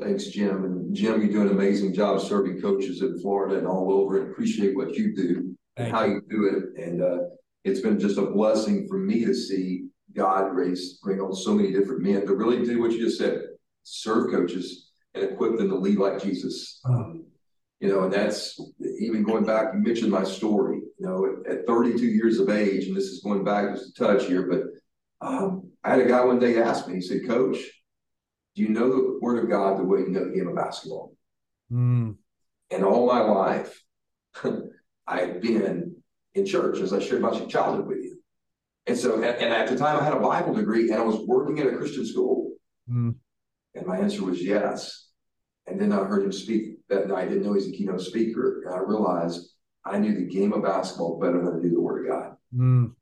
Thanks, 0.00 0.26
Jim. 0.26 0.64
And 0.64 0.94
Jim, 0.94 1.20
you 1.20 1.30
do 1.30 1.42
an 1.42 1.50
amazing 1.50 1.92
job 1.92 2.22
serving 2.22 2.62
coaches 2.62 3.02
in 3.02 3.20
Florida 3.20 3.58
and 3.58 3.66
all 3.66 3.92
over, 3.92 4.22
and 4.22 4.30
appreciate 4.30 4.74
what 4.74 4.94
you 4.94 5.14
do 5.14 5.54
Thank 5.76 5.88
and 5.88 5.92
how 5.92 6.04
you. 6.04 6.22
do 6.28 6.46
it. 6.46 6.82
And 6.82 7.02
uh, 7.02 7.18
it's 7.64 7.80
been 7.80 8.00
just 8.00 8.16
a 8.16 8.22
blessing 8.22 8.86
for 8.88 8.98
me 8.98 9.26
to 9.26 9.34
see 9.34 9.88
God 10.14 10.54
raise 10.54 10.94
bring 11.02 11.20
on 11.20 11.34
so 11.34 11.54
many 11.54 11.70
different 11.70 12.00
men 12.00 12.26
to 12.26 12.34
really 12.34 12.64
do 12.64 12.80
what 12.80 12.92
you 12.92 12.98
just 12.98 13.18
said: 13.18 13.42
serve 13.82 14.30
coaches 14.30 14.90
and 15.14 15.24
equip 15.24 15.58
them 15.58 15.68
to 15.68 15.76
lead 15.76 15.98
like 15.98 16.22
Jesus. 16.22 16.80
Uh-huh. 16.84 17.12
You 17.80 17.88
know, 17.88 18.04
and 18.04 18.12
that's 18.12 18.60
even 19.00 19.24
going 19.24 19.44
back, 19.44 19.72
you 19.72 19.80
mentioned 19.80 20.10
my 20.10 20.22
story, 20.22 20.76
you 20.76 21.06
know, 21.06 21.36
at, 21.46 21.60
at 21.60 21.66
32 21.66 22.04
years 22.04 22.38
of 22.38 22.50
age, 22.50 22.86
and 22.86 22.96
this 22.96 23.04
is 23.04 23.22
going 23.22 23.42
back 23.42 23.74
just 23.74 23.98
a 23.98 24.04
touch 24.04 24.26
here, 24.26 24.46
but 24.50 25.26
um, 25.26 25.70
I 25.82 25.90
had 25.90 26.00
a 26.00 26.08
guy 26.08 26.22
one 26.22 26.38
day 26.38 26.60
ask 26.60 26.86
me, 26.86 26.96
he 26.96 27.00
said, 27.00 27.26
Coach, 27.26 27.56
do 28.54 28.62
you 28.62 28.68
know 28.68 28.88
the 28.88 29.18
word 29.22 29.42
of 29.42 29.50
God 29.50 29.78
the 29.78 29.84
way 29.84 30.00
you 30.00 30.10
know 30.10 30.26
the 30.26 30.34
game 30.34 30.48
of 30.48 30.56
basketball? 30.56 31.14
Mm. 31.72 32.16
And 32.70 32.84
all 32.84 33.06
my 33.06 33.20
life, 33.20 33.82
I've 35.06 35.40
been 35.40 35.94
in 36.34 36.46
church, 36.46 36.78
as 36.80 36.92
I 36.92 37.00
shared 37.00 37.22
my 37.22 37.30
childhood 37.46 37.86
with 37.86 37.98
you. 37.98 38.18
And 38.86 38.96
so, 38.96 39.14
and, 39.14 39.24
and, 39.24 39.52
at 39.52 39.68
the 39.68 39.76
time, 39.76 39.98
I 39.98 40.04
had 40.04 40.14
a 40.14 40.20
Bible 40.20 40.54
degree 40.54 40.90
and 40.90 41.00
I 41.00 41.04
was 41.04 41.16
working 41.26 41.58
at 41.60 41.66
a 41.66 41.76
Christian 41.76 42.06
school. 42.06 42.52
Mm. 42.90 43.14
And 43.74 43.86
my 43.86 43.98
answer 43.98 44.24
was 44.24 44.42
yes. 44.42 45.08
And 45.66 45.80
then 45.80 45.92
I 45.92 45.96
heard 46.04 46.24
him 46.24 46.32
speak 46.32 46.79
that. 46.90 47.10
I 47.12 47.24
didn't 47.24 47.42
know 47.42 47.54
he's 47.54 47.68
a 47.68 47.72
keynote 47.72 48.00
speaker. 48.00 48.62
And 48.64 48.74
I 48.74 48.78
realized 48.78 49.50
I 49.84 49.98
knew 49.98 50.14
the 50.14 50.26
game 50.26 50.52
of 50.52 50.62
basketball 50.62 51.18
better 51.18 51.38
than 51.38 51.54
I 51.54 51.58
knew 51.58 51.70
the 51.70 51.80
Word 51.80 52.06
of 52.06 52.12
God. 52.12 52.36
Mm. 52.54 52.92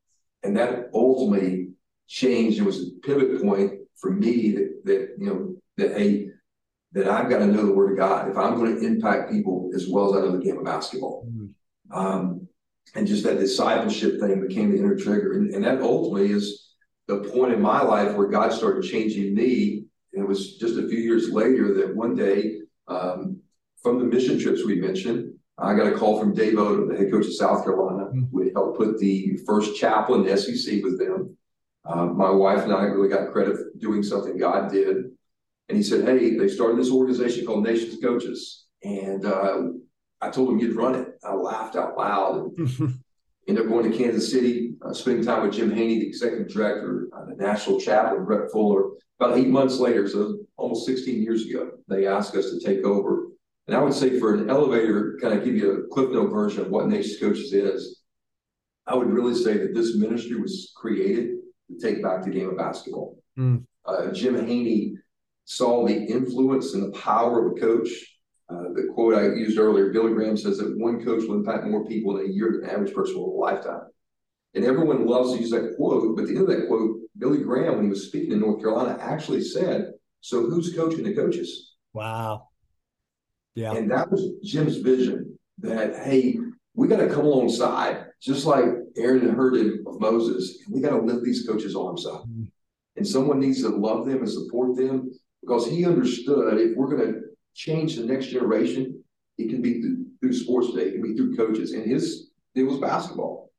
And 0.42 0.56
that 0.56 0.90
ultimately 0.94 1.70
changed. 2.06 2.58
It 2.58 2.64
was 2.64 2.82
a 2.82 3.06
pivot 3.06 3.42
point 3.42 3.72
for 3.96 4.10
me 4.10 4.52
that, 4.52 4.80
that 4.84 5.08
you 5.18 5.26
know, 5.26 5.56
that, 5.76 5.98
hey, 5.98 6.28
that 6.92 7.08
I've 7.08 7.28
got 7.28 7.38
to 7.38 7.46
know 7.46 7.66
the 7.66 7.74
Word 7.74 7.92
of 7.92 7.98
God 7.98 8.30
if 8.30 8.36
I'm 8.36 8.56
going 8.56 8.76
to 8.76 8.86
impact 8.86 9.30
people 9.30 9.70
as 9.74 9.88
well 9.88 10.14
as 10.14 10.22
I 10.22 10.26
know 10.26 10.36
the 10.36 10.44
game 10.44 10.58
of 10.58 10.64
basketball. 10.64 11.26
Mm. 11.28 11.50
Um, 11.90 12.48
and 12.94 13.06
just 13.06 13.24
that 13.24 13.38
discipleship 13.38 14.20
thing 14.20 14.46
became 14.46 14.70
the 14.70 14.78
inner 14.78 14.96
trigger. 14.96 15.34
And, 15.34 15.52
and 15.54 15.64
that 15.64 15.82
ultimately 15.82 16.30
is 16.30 16.68
the 17.06 17.18
point 17.18 17.52
in 17.52 17.60
my 17.60 17.82
life 17.82 18.14
where 18.14 18.28
God 18.28 18.52
started 18.52 18.84
changing 18.84 19.34
me 19.34 19.84
and 20.12 20.22
it 20.22 20.28
was 20.28 20.56
just 20.56 20.78
a 20.78 20.88
few 20.88 20.98
years 20.98 21.30
later 21.30 21.74
that 21.74 21.94
one 21.94 22.14
day, 22.14 22.60
um, 22.86 23.38
from 23.82 23.98
the 23.98 24.04
mission 24.04 24.38
trips 24.38 24.64
we 24.64 24.80
mentioned, 24.80 25.32
I 25.58 25.74
got 25.74 25.92
a 25.92 25.96
call 25.96 26.20
from 26.20 26.34
Dave 26.34 26.54
Odom, 26.54 26.88
the 26.88 26.96
head 26.96 27.10
coach 27.10 27.26
of 27.26 27.34
South 27.34 27.64
Carolina, 27.64 28.04
mm-hmm. 28.04 28.24
who 28.30 28.50
helped 28.54 28.78
put 28.78 28.98
the 28.98 29.38
first 29.46 29.76
chapel 29.76 30.14
in 30.14 30.24
the 30.24 30.36
SEC 30.36 30.82
with 30.82 30.98
them. 30.98 31.36
Uh, 31.84 32.06
my 32.06 32.30
wife 32.30 32.62
and 32.64 32.72
I 32.72 32.84
really 32.84 33.08
got 33.08 33.32
credit 33.32 33.56
for 33.56 33.70
doing 33.78 34.02
something 34.02 34.38
God 34.38 34.70
did. 34.70 34.96
And 35.68 35.76
he 35.76 35.82
said, 35.82 36.04
Hey, 36.04 36.36
they 36.36 36.48
started 36.48 36.78
this 36.78 36.90
organization 36.90 37.44
called 37.44 37.64
Nations 37.64 38.00
Coaches. 38.02 38.66
And 38.84 39.24
uh, 39.24 39.62
I 40.20 40.30
told 40.30 40.50
him 40.50 40.58
you'd 40.58 40.76
run 40.76 40.94
it. 40.94 41.08
I 41.24 41.34
laughed 41.34 41.76
out 41.76 41.96
loud. 41.96 42.52
And 42.56 43.00
ended 43.48 43.64
up 43.64 43.70
going 43.70 43.90
to 43.90 43.96
Kansas 43.96 44.30
City, 44.30 44.74
uh, 44.84 44.92
spending 44.92 45.24
time 45.24 45.42
with 45.42 45.54
Jim 45.54 45.70
Haney, 45.70 46.00
the 46.00 46.06
executive 46.06 46.48
director, 46.48 47.08
uh, 47.16 47.24
the 47.24 47.34
national 47.34 47.80
chaplain, 47.80 48.24
Brett 48.24 48.50
Fuller. 48.52 48.90
About 49.18 49.36
eight 49.36 49.48
months 49.48 49.78
later, 49.80 50.06
so 50.08 50.38
almost 50.56 50.86
16 50.86 51.22
years 51.22 51.46
ago, 51.46 51.72
they 51.88 52.06
asked 52.06 52.36
us 52.36 52.50
to 52.50 52.60
take 52.60 52.84
over. 52.84 53.28
And 53.68 53.76
I 53.76 53.82
would 53.82 53.94
say 53.94 54.18
for 54.18 54.34
an 54.34 54.50
elevator, 54.50 55.18
kind 55.20 55.38
of 55.38 55.44
give 55.44 55.54
you 55.54 55.72
a 55.72 55.94
clip 55.94 56.10
note 56.10 56.30
version 56.30 56.62
of 56.62 56.70
what 56.70 56.88
Nations 56.88 57.20
Coaches 57.20 57.52
is, 57.52 58.00
I 58.86 58.94
would 58.94 59.08
really 59.08 59.34
say 59.34 59.58
that 59.58 59.74
this 59.74 59.96
ministry 59.96 60.40
was 60.40 60.72
created 60.74 61.36
to 61.68 61.78
take 61.78 62.02
back 62.02 62.22
the 62.24 62.30
game 62.30 62.48
of 62.48 62.56
basketball. 62.56 63.18
Mm. 63.38 63.64
Uh, 63.84 64.10
Jim 64.12 64.34
Haney 64.46 64.94
saw 65.44 65.86
the 65.86 65.94
influence 65.94 66.74
and 66.74 66.82
the 66.82 66.98
power 66.98 67.46
of 67.46 67.56
a 67.56 67.60
coach 67.60 67.88
uh, 68.50 68.72
the 68.74 68.88
quote 68.94 69.14
I 69.14 69.24
used 69.34 69.58
earlier, 69.58 69.92
Billy 69.92 70.14
Graham 70.14 70.36
says 70.36 70.56
that 70.58 70.78
one 70.78 71.04
coach 71.04 71.24
will 71.28 71.36
impact 71.36 71.66
more 71.66 71.84
people 71.84 72.16
in 72.16 72.26
a 72.26 72.32
year 72.32 72.52
than 72.52 72.64
an 72.64 72.74
average 72.74 72.94
person 72.94 73.16
will 73.16 73.26
in 73.26 73.36
a 73.36 73.56
lifetime. 73.56 73.82
And 74.54 74.64
everyone 74.64 75.06
loves 75.06 75.32
to 75.34 75.40
use 75.40 75.50
that 75.50 75.74
quote, 75.76 76.16
but 76.16 76.22
at 76.22 76.28
the 76.28 76.34
end 76.36 76.48
of 76.48 76.56
that 76.56 76.66
quote, 76.66 76.96
Billy 77.18 77.42
Graham, 77.42 77.76
when 77.76 77.84
he 77.84 77.90
was 77.90 78.06
speaking 78.06 78.32
in 78.32 78.40
North 78.40 78.60
Carolina, 78.60 78.96
actually 79.00 79.42
said, 79.42 79.92
So 80.20 80.48
who's 80.48 80.74
coaching 80.74 81.04
the 81.04 81.14
coaches? 81.14 81.74
Wow. 81.92 82.47
Yeah. 83.58 83.72
And 83.72 83.90
that 83.90 84.08
was 84.08 84.22
Jim's 84.44 84.76
vision 84.76 85.36
that, 85.58 85.96
hey, 85.96 86.38
we 86.74 86.86
got 86.86 86.98
to 86.98 87.08
come 87.08 87.24
alongside, 87.24 88.04
just 88.22 88.46
like 88.46 88.66
Aaron 88.96 89.20
did 89.20 89.80
of 89.84 90.00
Moses, 90.00 90.60
and 90.64 90.72
we 90.72 90.80
got 90.80 90.90
to 90.90 91.02
lift 91.02 91.24
these 91.24 91.44
coaches' 91.44 91.74
arms 91.74 92.06
up. 92.06 92.22
Mm-hmm. 92.22 92.44
And 92.96 93.06
someone 93.06 93.40
needs 93.40 93.62
to 93.62 93.68
love 93.68 94.06
them 94.06 94.18
and 94.18 94.30
support 94.30 94.76
them 94.76 95.10
because 95.40 95.66
he 95.66 95.84
understood 95.84 96.56
if 96.58 96.76
we're 96.76 96.96
going 96.96 97.12
to 97.12 97.20
change 97.54 97.96
the 97.96 98.04
next 98.04 98.26
generation, 98.26 99.02
it 99.38 99.48
can 99.50 99.60
be 99.60 99.80
through, 99.80 100.06
through 100.20 100.32
sports 100.34 100.70
today, 100.70 100.90
it 100.90 100.92
can 100.92 101.02
be 101.02 101.16
through 101.16 101.36
coaches. 101.36 101.72
And 101.72 101.84
his 101.84 102.30
it 102.54 102.62
was 102.62 102.78
basketball. 102.78 103.50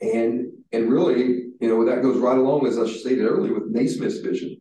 And 0.00 0.52
and 0.72 0.92
really, 0.92 1.50
you 1.60 1.68
know, 1.68 1.84
that 1.84 2.02
goes 2.02 2.18
right 2.18 2.38
along, 2.38 2.68
as 2.68 2.78
I 2.78 2.86
stated 2.86 3.26
earlier, 3.26 3.54
with 3.54 3.70
Naismith's 3.70 4.18
vision. 4.18 4.60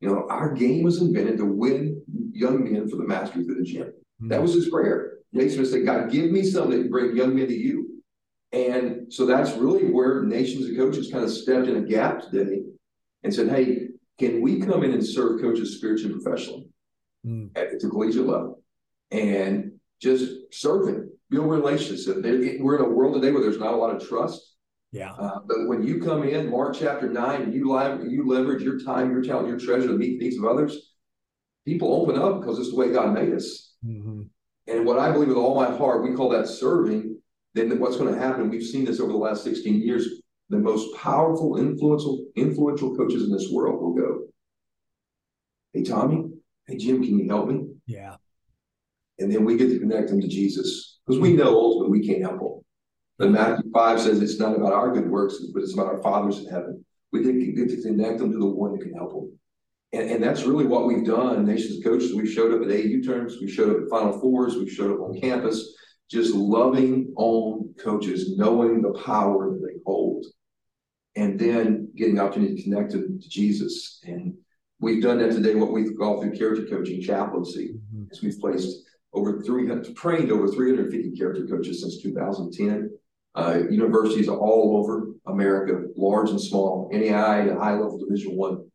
You 0.00 0.08
know, 0.08 0.26
our 0.28 0.52
game 0.54 0.82
was 0.82 1.00
invented 1.02 1.36
to 1.38 1.44
win 1.44 2.02
young 2.32 2.64
men 2.64 2.88
for 2.88 2.96
the 2.96 3.06
mastery 3.06 3.44
through 3.44 3.56
the 3.56 3.64
gym. 3.64 3.92
That 4.28 4.42
was 4.42 4.54
his 4.54 4.68
prayer. 4.68 5.18
Naismith 5.32 5.70
said, 5.70 5.86
God, 5.86 6.10
give 6.10 6.30
me 6.30 6.44
something 6.44 6.70
that 6.70 6.82
can 6.82 6.90
bring 6.90 7.16
young 7.16 7.34
men 7.34 7.46
to 7.46 7.54
you. 7.54 8.02
And 8.52 9.12
so 9.12 9.24
that's 9.24 9.52
really 9.52 9.90
where 9.90 10.22
nations 10.22 10.66
and 10.66 10.76
coaches 10.76 11.10
kind 11.10 11.24
of 11.24 11.30
stepped 11.30 11.68
in 11.68 11.76
a 11.76 11.82
gap 11.82 12.20
today 12.20 12.62
and 13.22 13.34
said, 13.34 13.48
hey, 13.48 13.88
can 14.18 14.42
we 14.42 14.60
come 14.60 14.84
in 14.84 14.92
and 14.92 15.04
serve 15.04 15.40
coaches 15.40 15.76
spiritually 15.76 16.12
and 16.12 16.22
professionally? 16.22 16.66
mm. 17.26 17.50
at 17.56 17.80
the 17.80 17.88
collegiate 17.88 18.26
level 18.26 18.62
and 19.10 19.72
just 20.00 20.30
serving, 20.52 21.10
build 21.30 21.50
relationships. 21.50 22.06
We're 22.06 22.76
in 22.76 22.84
a 22.84 22.88
world 22.88 23.14
today 23.14 23.30
where 23.30 23.42
there's 23.42 23.58
not 23.58 23.74
a 23.74 23.76
lot 23.76 23.94
of 23.94 24.06
trust. 24.06 24.40
Yeah. 24.90 25.12
Uh, 25.12 25.38
but 25.46 25.68
when 25.68 25.82
you 25.82 26.02
come 26.02 26.22
in, 26.24 26.50
Mark 26.50 26.76
chapter 26.78 27.10
nine, 27.10 27.52
you 27.52 27.70
live, 27.70 28.04
you 28.10 28.28
leverage 28.28 28.62
your 28.62 28.78
time, 28.80 29.10
your 29.10 29.22
talent, 29.22 29.48
your 29.48 29.58
treasure 29.58 29.88
to 29.88 29.94
meet 29.94 30.18
the 30.18 30.24
needs 30.24 30.36
of 30.36 30.44
others. 30.44 30.92
People 31.64 31.94
open 31.94 32.20
up 32.20 32.40
because 32.40 32.58
it's 32.58 32.70
the 32.70 32.76
way 32.76 32.92
God 32.92 33.14
made 33.14 33.32
us. 33.32 33.71
Mm-hmm. 33.84 34.22
And 34.68 34.86
what 34.86 34.98
I 34.98 35.10
believe 35.10 35.28
with 35.28 35.36
all 35.36 35.54
my 35.54 35.76
heart, 35.76 36.02
we 36.02 36.14
call 36.14 36.28
that 36.30 36.46
serving. 36.46 37.18
Then 37.54 37.78
what's 37.78 37.96
going 37.96 38.12
to 38.12 38.20
happen? 38.20 38.48
We've 38.48 38.62
seen 38.62 38.84
this 38.84 39.00
over 39.00 39.12
the 39.12 39.18
last 39.18 39.44
16 39.44 39.82
years. 39.82 40.08
The 40.48 40.58
most 40.58 40.94
powerful, 40.96 41.58
influential, 41.58 42.24
influential 42.36 42.96
coaches 42.96 43.24
in 43.24 43.32
this 43.32 43.50
world 43.50 43.82
will 43.82 43.94
go. 43.94 44.20
Hey, 45.72 45.82
Tommy, 45.82 46.30
hey, 46.66 46.76
Jim, 46.76 47.02
can 47.02 47.18
you 47.18 47.28
help 47.28 47.48
me? 47.48 47.66
Yeah. 47.86 48.16
And 49.18 49.32
then 49.32 49.44
we 49.44 49.56
get 49.56 49.68
to 49.68 49.78
connect 49.78 50.08
them 50.08 50.20
to 50.20 50.28
Jesus 50.28 51.00
because 51.06 51.20
we 51.20 51.32
know 51.32 51.54
ultimately 51.54 51.98
we 51.98 52.06
can't 52.06 52.22
help 52.22 52.38
them. 52.38 52.64
But 53.18 53.30
Matthew 53.30 53.70
5 53.70 54.00
says 54.00 54.20
it's 54.20 54.38
not 54.38 54.56
about 54.56 54.72
our 54.72 54.92
good 54.92 55.08
works, 55.08 55.38
but 55.52 55.62
it's 55.62 55.74
about 55.74 55.86
our 55.86 56.02
Father's 56.02 56.40
in 56.40 56.46
heaven. 56.46 56.84
We 57.12 57.22
get 57.22 57.68
to 57.68 57.82
connect 57.82 58.18
them 58.18 58.32
to 58.32 58.38
the 58.38 58.46
one 58.46 58.70
who 58.70 58.78
can 58.82 58.94
help 58.94 59.12
them. 59.12 59.38
And, 59.92 60.10
and 60.10 60.22
that's 60.22 60.44
really 60.44 60.66
what 60.66 60.86
we've 60.86 61.04
done. 61.04 61.44
Nations 61.44 61.84
coaches, 61.84 62.14
we 62.14 62.26
showed 62.26 62.54
up 62.54 62.66
at 62.66 62.74
AU 62.74 63.02
terms, 63.04 63.36
we 63.40 63.50
showed 63.50 63.70
up 63.70 63.82
at 63.82 63.90
Final 63.90 64.18
Fours, 64.20 64.56
we 64.56 64.68
showed 64.68 64.92
up 64.92 65.00
on 65.00 65.20
campus, 65.20 65.74
just 66.10 66.34
loving 66.34 67.12
on 67.16 67.74
coaches, 67.78 68.36
knowing 68.36 68.80
the 68.80 68.92
power 69.04 69.50
that 69.50 69.60
they 69.60 69.80
hold, 69.86 70.24
and 71.16 71.38
then 71.38 71.90
getting 71.94 72.14
the 72.14 72.22
opportunity 72.22 72.56
to 72.56 72.62
connect 72.62 72.92
them 72.92 73.20
to 73.20 73.28
Jesus. 73.28 74.00
And 74.04 74.34
We've 74.82 75.00
done 75.00 75.18
that 75.18 75.30
today, 75.30 75.54
what 75.54 75.70
we 75.70 75.94
call 75.94 76.20
through 76.20 76.36
character 76.36 76.66
coaching 76.66 77.00
chaplaincy, 77.00 77.74
mm-hmm. 77.74 78.06
as 78.10 78.20
we've 78.20 78.38
placed 78.40 78.82
over 79.12 79.40
300, 79.40 79.94
trained 79.96 80.32
over 80.32 80.48
350 80.48 81.16
character 81.16 81.46
coaches 81.46 81.82
since 81.82 82.02
2010. 82.02 82.90
Uh, 83.34 83.60
universities 83.70 84.28
all 84.28 84.76
over 84.76 85.06
America, 85.28 85.86
large 85.96 86.30
and 86.30 86.40
small, 86.40 86.90
NAI 86.92 87.44
to 87.44 87.56
high 87.56 87.74
level 87.74 87.96
Division 87.96 88.36
One, 88.36 88.68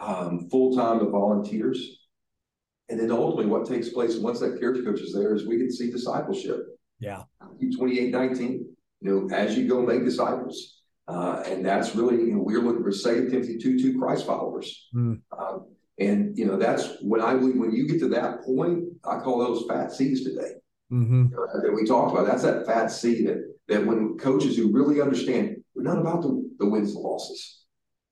um, 0.00 0.48
full 0.50 0.76
time 0.76 1.00
of 1.00 1.10
volunteers. 1.10 2.08
And 2.88 3.00
then 3.00 3.10
ultimately, 3.10 3.46
what 3.46 3.66
takes 3.66 3.88
place 3.88 4.16
once 4.16 4.40
that 4.40 4.60
character 4.60 4.82
coach 4.84 5.00
is 5.00 5.12
there 5.12 5.34
is 5.34 5.46
we 5.46 5.58
can 5.58 5.72
see 5.72 5.90
discipleship. 5.90 6.66
Yeah. 7.00 7.22
28 7.76 8.10
19, 8.10 8.66
you 9.00 9.10
know, 9.10 9.34
as 9.34 9.56
you 9.56 9.68
go 9.68 9.82
make 9.82 10.04
disciples, 10.04 10.82
uh, 11.08 11.42
and 11.46 11.64
that's 11.64 11.94
really, 11.94 12.16
you 12.16 12.34
know, 12.34 12.40
we're 12.40 12.60
looking 12.60 12.82
for 12.82 12.92
Second 12.92 13.30
Timothy 13.30 13.58
2 13.58 13.78
2 13.78 13.98
Christ 13.98 14.26
followers. 14.26 14.88
Mm. 14.94 15.20
And, 15.98 16.36
you 16.36 16.44
know, 16.44 16.56
that's 16.56 17.00
when 17.00 17.22
I 17.22 17.34
believe 17.34 17.56
when 17.56 17.72
you 17.72 17.88
get 17.88 18.00
to 18.00 18.08
that 18.08 18.42
point, 18.42 18.84
I 19.04 19.18
call 19.18 19.38
those 19.38 19.64
fat 19.66 19.92
C's 19.92 20.24
today. 20.24 20.52
Mm-hmm. 20.92 21.26
Uh, 21.34 21.62
that 21.62 21.72
we 21.74 21.84
talked 21.84 22.12
about. 22.12 22.26
That's 22.26 22.44
that 22.44 22.64
fat 22.64 22.92
C 22.92 23.24
that, 23.24 23.42
that 23.66 23.84
when 23.84 24.16
coaches 24.18 24.56
who 24.56 24.72
really 24.72 25.00
understand, 25.00 25.56
we're 25.74 25.82
not 25.82 25.98
about 25.98 26.22
the, 26.22 26.48
the 26.60 26.68
wins 26.68 26.94
and 26.94 27.02
losses. 27.02 27.64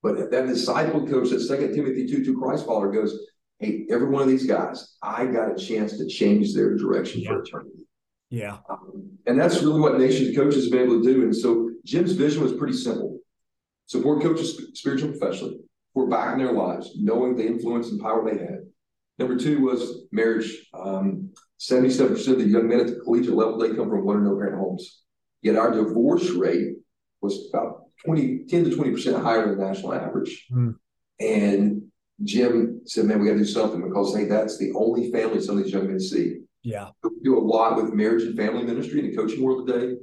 But 0.05 0.31
that 0.33 0.47
disciple 0.47 1.07
coach, 1.07 1.31
that 1.31 1.41
Second 1.41 1.75
Timothy 1.75 2.07
2 2.07 2.27
2 2.27 2.39
Christ 2.39 2.67
follower 2.67 2.93
goes, 2.93 3.19
hey, 3.59 3.87
every 3.89 4.11
one 4.11 4.21
of 4.21 4.29
these 4.29 4.47
guys, 4.47 4.97
I 5.03 5.25
got 5.25 5.51
a 5.51 5.57
chance 5.57 5.97
to 5.97 6.07
change 6.07 6.53
their 6.53 6.77
direction 6.77 7.23
yeah. 7.23 7.31
for 7.31 7.43
eternity. 7.43 7.87
Yeah. 8.29 8.59
Um, 8.69 9.13
and 9.27 9.41
that's 9.41 9.63
really 9.63 9.81
what 9.81 9.99
Nations 9.99 10.37
coaches 10.37 10.65
have 10.65 10.73
been 10.73 10.83
able 10.83 11.03
to 11.03 11.11
do. 11.11 11.23
And 11.23 11.35
so 11.35 11.71
Jim's 11.87 12.13
vision 12.13 12.43
was 12.43 12.53
pretty 12.53 12.75
simple 12.75 13.19
support 13.87 14.23
coaches 14.23 14.61
spiritually 14.75 15.17
professionally, 15.19 15.57
for 15.95 16.07
back 16.07 16.35
in 16.35 16.39
their 16.39 16.53
lives, 16.53 16.93
knowing 16.97 17.35
the 17.35 17.47
influence 17.47 17.91
and 17.91 18.01
power 18.01 18.29
they 18.31 18.39
had. 18.39 18.59
Number 19.19 19.39
two 19.39 19.63
was 19.63 20.07
marriage. 20.13 20.69
Um, 20.75 21.31
77% 21.61 22.29
of 22.29 22.39
the 22.39 22.45
young 22.45 22.69
men 22.69 22.81
at 22.81 22.89
the 22.89 23.01
collegiate 23.05 23.35
level, 23.35 23.57
they 23.57 23.69
come 23.69 23.89
from 23.89 24.05
one 24.05 24.17
or 24.17 24.21
no 24.21 24.37
parent 24.37 24.59
homes. 24.59 25.03
Yet 25.41 25.57
our 25.57 25.71
divorce 25.71 26.29
rate 26.31 26.75
was 27.23 27.49
about 27.51 27.84
20, 28.05 28.45
10 28.49 28.65
to 28.65 28.71
20% 28.71 29.23
higher 29.23 29.47
than 29.47 29.59
the 29.59 29.67
national 29.67 29.95
average. 29.95 30.47
Mm. 30.53 30.75
And 31.21 31.83
Jim 32.23 32.81
said, 32.87 33.07
man, 33.07 33.21
we 33.21 33.27
got 33.27 33.33
to 33.33 33.39
do 33.39 33.45
something 33.45 33.87
because, 33.87 34.15
hey, 34.15 34.25
that's 34.25 34.59
the 34.59 34.73
only 34.75 35.11
family 35.11 35.41
some 35.41 35.59
of 35.59 35.65
these 35.65 35.73
young 35.73 35.89
men 35.89 36.01
see. 36.01 36.41
Yeah. 36.63 36.91
We 37.03 37.11
do 37.23 37.39
a 37.39 37.41
lot 37.41 37.77
with 37.77 37.93
marriage 37.93 38.23
and 38.23 38.37
family 38.37 38.63
ministry 38.63 39.01
in 39.01 39.11
the 39.11 39.17
coaching 39.17 39.43
world 39.43 39.67
today. 39.67 39.97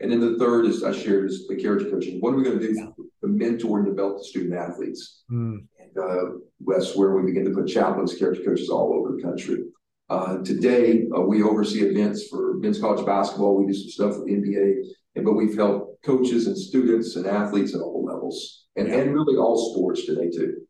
And 0.00 0.10
then 0.10 0.20
the 0.20 0.38
third 0.38 0.66
is 0.66 0.82
I 0.82 0.92
shared 0.92 1.30
is 1.30 1.46
the 1.48 1.56
character 1.56 1.90
coaching. 1.90 2.20
What 2.20 2.34
are 2.34 2.36
we 2.36 2.44
going 2.44 2.58
to 2.58 2.66
do 2.66 2.74
yeah. 2.74 2.86
to 3.22 3.26
mentor 3.26 3.78
and 3.78 3.86
develop 3.86 4.18
the 4.18 4.24
student 4.24 4.54
athletes? 4.54 5.22
Mm. 5.30 5.66
And 5.78 5.98
uh, 5.98 6.24
that's 6.66 6.96
where 6.96 7.14
we 7.14 7.22
begin 7.22 7.44
to 7.44 7.52
put 7.52 7.68
chaplains, 7.68 8.18
character 8.18 8.44
coaches 8.44 8.68
all 8.68 8.94
over 8.94 9.16
the 9.16 9.22
country. 9.22 9.64
Uh, 10.10 10.38
today, 10.38 11.06
uh, 11.16 11.20
we 11.20 11.42
oversee 11.42 11.82
events 11.82 12.28
for 12.28 12.54
men's 12.54 12.78
college 12.78 13.04
basketball. 13.06 13.56
We 13.56 13.66
do 13.66 13.74
some 13.74 13.88
stuff 13.88 14.18
with 14.18 14.26
the 14.26 14.34
NBA, 14.34 14.82
and, 15.14 15.24
but 15.24 15.34
we've 15.34 15.56
helped 15.56 16.04
coaches 16.04 16.46
and 16.46 16.56
students 16.56 17.16
and 17.16 17.26
athletes 17.26 17.74
at 17.74 17.80
all 17.80 18.04
levels, 18.04 18.66
and, 18.76 18.88
and 18.88 19.14
really 19.14 19.36
all 19.36 19.72
sports 19.72 20.06
today 20.06 20.30
too 20.30 20.64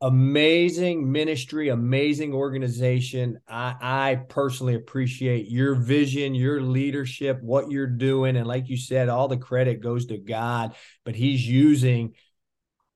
amazing 0.00 1.10
ministry, 1.10 1.68
amazing 1.70 2.34
organization. 2.34 3.40
I, 3.48 3.74
I 3.80 4.14
personally 4.28 4.74
appreciate 4.74 5.48
your 5.48 5.74
vision, 5.74 6.34
your 6.34 6.60
leadership, 6.60 7.40
what 7.42 7.70
you're 7.70 7.86
doing. 7.86 8.36
And 8.36 8.46
like 8.46 8.68
you 8.68 8.76
said, 8.76 9.08
all 9.08 9.28
the 9.28 9.36
credit 9.36 9.80
goes 9.80 10.06
to 10.06 10.18
God, 10.18 10.74
but 11.04 11.14
He's 11.14 11.46
using 11.46 12.14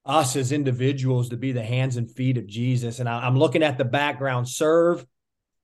us 0.04 0.36
as 0.36 0.52
individuals 0.52 1.30
to 1.30 1.36
be 1.36 1.52
the 1.52 1.62
hands 1.62 1.96
and 1.96 2.10
feet 2.10 2.36
of 2.36 2.46
Jesus. 2.46 3.00
And 3.00 3.08
I, 3.08 3.26
am 3.26 3.38
looking 3.38 3.62
at 3.62 3.78
the 3.78 3.84
background 3.84 4.48
serve, 4.48 5.04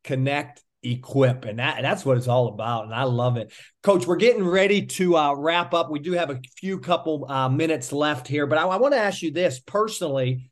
connect, 0.04 0.62
equip 0.92 1.44
and 1.44 1.58
that 1.58 1.82
that's 1.82 2.04
what 2.04 2.16
it's 2.16 2.28
all 2.28 2.48
about 2.48 2.84
and 2.84 2.94
i 2.94 3.02
love 3.02 3.36
it 3.36 3.52
coach 3.82 4.06
we're 4.06 4.16
getting 4.16 4.44
ready 4.44 4.84
to 4.86 5.16
uh, 5.16 5.34
wrap 5.34 5.74
up 5.74 5.90
we 5.90 5.98
do 5.98 6.12
have 6.12 6.30
a 6.30 6.40
few 6.56 6.78
couple 6.78 7.26
uh, 7.30 7.48
minutes 7.48 7.92
left 7.92 8.26
here 8.28 8.46
but 8.46 8.58
i, 8.58 8.62
I 8.66 8.76
want 8.76 8.94
to 8.94 9.00
ask 9.00 9.22
you 9.22 9.30
this 9.30 9.60
personally 9.60 10.50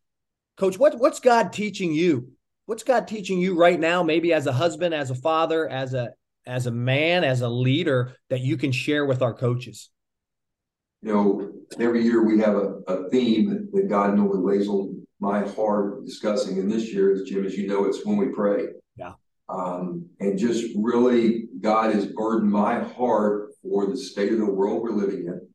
Coach, 0.56 0.78
what, 0.78 0.98
what's 0.98 1.18
God 1.18 1.52
teaching 1.52 1.92
you? 1.92 2.28
What's 2.66 2.84
God 2.84 3.08
teaching 3.08 3.40
you 3.40 3.56
right 3.56 3.78
now, 3.78 4.02
maybe 4.02 4.32
as 4.32 4.46
a 4.46 4.52
husband, 4.52 4.94
as 4.94 5.10
a 5.10 5.14
father, 5.14 5.68
as 5.68 5.94
a 5.94 6.10
as 6.46 6.66
a 6.66 6.70
man, 6.70 7.24
as 7.24 7.40
a 7.40 7.48
leader, 7.48 8.16
that 8.28 8.40
you 8.40 8.56
can 8.56 8.70
share 8.70 9.06
with 9.06 9.22
our 9.22 9.32
coaches? 9.32 9.90
You 11.02 11.12
know, 11.12 11.52
every 11.78 12.02
year 12.02 12.22
we 12.22 12.38
have 12.40 12.54
a, 12.54 12.80
a 12.86 13.08
theme 13.10 13.68
that 13.72 13.88
God 13.88 14.14
normally 14.14 14.58
lays 14.58 14.68
on 14.68 15.06
my 15.20 15.46
heart 15.48 16.04
discussing. 16.04 16.58
And 16.58 16.70
this 16.70 16.92
year, 16.92 17.12
as 17.12 17.22
Jim, 17.22 17.44
as 17.44 17.56
you 17.56 17.66
know, 17.66 17.84
it's 17.84 18.04
when 18.04 18.18
we 18.18 18.28
pray. 18.28 18.66
Um, 19.48 20.06
and 20.20 20.38
just 20.38 20.64
really, 20.76 21.46
God 21.60 21.94
has 21.94 22.06
burdened 22.06 22.50
my 22.50 22.80
heart 22.80 23.50
for 23.62 23.86
the 23.86 23.96
state 23.96 24.32
of 24.32 24.38
the 24.38 24.50
world 24.50 24.82
we're 24.82 24.90
living 24.90 25.26
in, 25.26 25.48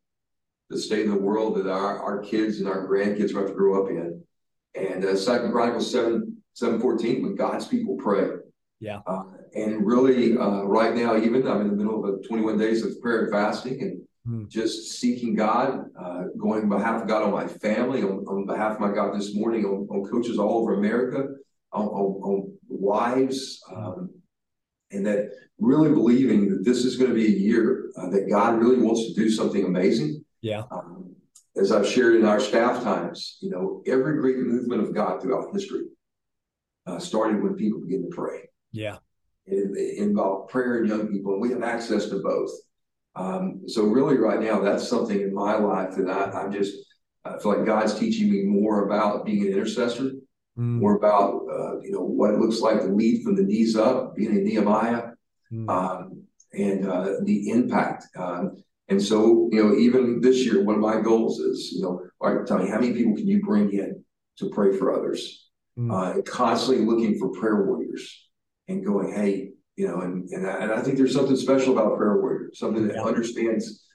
the 0.69 0.79
state 0.79 1.05
of 1.07 1.13
the 1.13 1.19
world 1.19 1.57
that 1.57 1.69
our, 1.69 2.01
our 2.01 2.19
kids 2.19 2.59
and 2.59 2.67
our 2.67 2.87
grandkids 2.87 3.33
are 3.33 3.39
about 3.39 3.49
to 3.49 3.55
grow 3.55 3.83
up 3.83 3.89
in. 3.89 4.23
And 4.75 5.03
uh, 5.03 5.15
Second 5.15 5.51
Chronicles 5.51 5.91
7, 5.91 6.37
714, 6.53 7.23
when 7.23 7.35
God's 7.35 7.67
people 7.67 7.95
pray. 7.95 8.27
Yeah. 8.79 8.99
Uh, 9.07 9.23
and 9.55 9.85
really, 9.85 10.37
uh, 10.37 10.63
right 10.63 10.95
now, 10.95 11.17
even 11.17 11.47
I'm 11.47 11.61
in 11.61 11.69
the 11.69 11.75
middle 11.75 12.03
of 12.03 12.13
a 12.13 12.27
21 12.27 12.57
days 12.57 12.85
of 12.85 13.01
prayer 13.01 13.23
and 13.23 13.31
fasting 13.31 13.81
and 13.81 14.01
Hmm. 14.29 14.43
just 14.47 14.99
seeking 14.99 15.33
God, 15.33 15.85
uh, 15.99 16.25
going 16.37 16.63
on 16.63 16.69
behalf 16.69 17.01
of 17.01 17.07
God 17.07 17.23
on 17.23 17.31
my 17.31 17.47
family, 17.47 18.03
on, 18.03 18.25
on 18.27 18.45
behalf 18.45 18.73
of 18.73 18.79
my 18.79 18.91
God 18.91 19.17
this 19.17 19.33
morning, 19.33 19.65
on, 19.65 19.87
on 19.89 20.07
coaches 20.09 20.37
all 20.37 20.59
over 20.61 20.75
America, 20.75 21.29
on, 21.71 21.85
on, 21.85 22.21
on 22.21 22.57
wives, 22.67 23.61
um, 23.73 24.09
and 24.91 25.05
that 25.05 25.29
really 25.59 25.89
believing 25.89 26.49
that 26.49 26.65
this 26.65 26.85
is 26.85 26.95
going 26.95 27.09
to 27.09 27.15
be 27.15 27.27
a 27.27 27.39
year 27.39 27.91
uh, 27.97 28.09
that 28.09 28.29
God 28.29 28.59
really 28.59 28.81
wants 28.81 29.07
to 29.07 29.13
do 29.13 29.29
something 29.29 29.65
amazing. 29.65 30.23
Yeah. 30.41 30.63
Um, 30.71 31.15
as 31.57 31.71
I've 31.71 31.87
shared 31.87 32.15
in 32.15 32.25
our 32.25 32.39
staff 32.39 32.83
times, 32.83 33.37
you 33.41 33.49
know, 33.49 33.83
every 33.85 34.19
great 34.19 34.37
movement 34.37 34.83
of 34.83 34.93
God 34.93 35.21
throughout 35.21 35.53
history 35.53 35.85
uh, 36.87 36.99
started 36.99 37.43
when 37.43 37.55
people 37.55 37.81
began 37.81 38.03
to 38.03 38.15
pray. 38.15 38.49
Yeah. 38.71 38.97
It, 39.45 39.71
it 39.75 39.97
involved 39.97 40.49
prayer 40.49 40.77
and 40.77 40.87
young 40.87 41.07
people, 41.07 41.33
and 41.33 41.41
we 41.41 41.49
have 41.49 41.63
access 41.63 42.07
to 42.09 42.19
both. 42.19 42.51
Um, 43.15 43.63
so 43.67 43.83
really, 43.83 44.17
right 44.17 44.39
now, 44.39 44.61
that's 44.61 44.87
something 44.87 45.19
in 45.19 45.33
my 45.33 45.55
life 45.55 45.95
that 45.97 46.09
I, 46.09 46.31
I'm 46.39 46.51
just 46.51 46.73
I 47.25 47.37
feel 47.39 47.57
like 47.57 47.65
God's 47.65 47.97
teaching 47.97 48.31
me 48.31 48.43
more 48.43 48.85
about 48.85 49.25
being 49.25 49.41
an 49.45 49.51
intercessor, 49.51 50.11
Mm, 50.59 50.79
more 50.81 50.97
about 50.97 51.45
uh, 51.49 51.79
you 51.79 51.91
know 51.91 52.01
what 52.01 52.31
it 52.31 52.39
looks 52.39 52.59
like 52.59 52.81
to 52.81 52.87
lead 52.87 53.23
from 53.23 53.35
the 53.35 53.43
knees 53.43 53.77
up, 53.77 54.15
being 54.15 54.35
a 54.35 54.41
Nehemiah, 54.41 55.11
mm. 55.51 55.69
um, 55.69 56.23
and 56.53 56.85
uh, 56.85 57.13
the 57.23 57.49
impact. 57.49 58.07
Um, 58.17 58.61
and 58.89 59.01
so, 59.01 59.47
you 59.51 59.63
know, 59.63 59.75
even 59.75 60.19
this 60.19 60.45
year, 60.45 60.63
one 60.63 60.75
of 60.75 60.81
my 60.81 60.99
goals 60.99 61.39
is, 61.39 61.71
you 61.71 61.83
know, 61.83 62.01
all 62.19 62.33
right, 62.33 62.45
tell 62.45 62.57
me, 62.57 62.67
how 62.67 62.79
many 62.79 62.91
people 62.91 63.15
can 63.15 63.27
you 63.27 63.39
bring 63.41 63.71
in 63.71 64.03
to 64.39 64.49
pray 64.49 64.75
for 64.75 64.97
others? 64.97 65.47
Mm. 65.77 65.93
Uh, 65.93 66.21
constantly 66.23 66.83
looking 66.83 67.17
for 67.19 67.29
prayer 67.29 67.63
warriors 67.63 68.27
and 68.67 68.83
going, 68.83 69.13
hey, 69.13 69.51
you 69.77 69.87
know, 69.87 70.01
and 70.01 70.27
and 70.31 70.45
I, 70.45 70.57
and 70.57 70.71
I 70.73 70.81
think 70.81 70.97
there's 70.97 71.13
something 71.13 71.37
special 71.37 71.71
about 71.77 71.97
prayer 71.97 72.19
warrior, 72.19 72.49
something 72.53 72.85
that 72.87 72.95
Yeah. 72.95 73.03
understands 73.03 73.85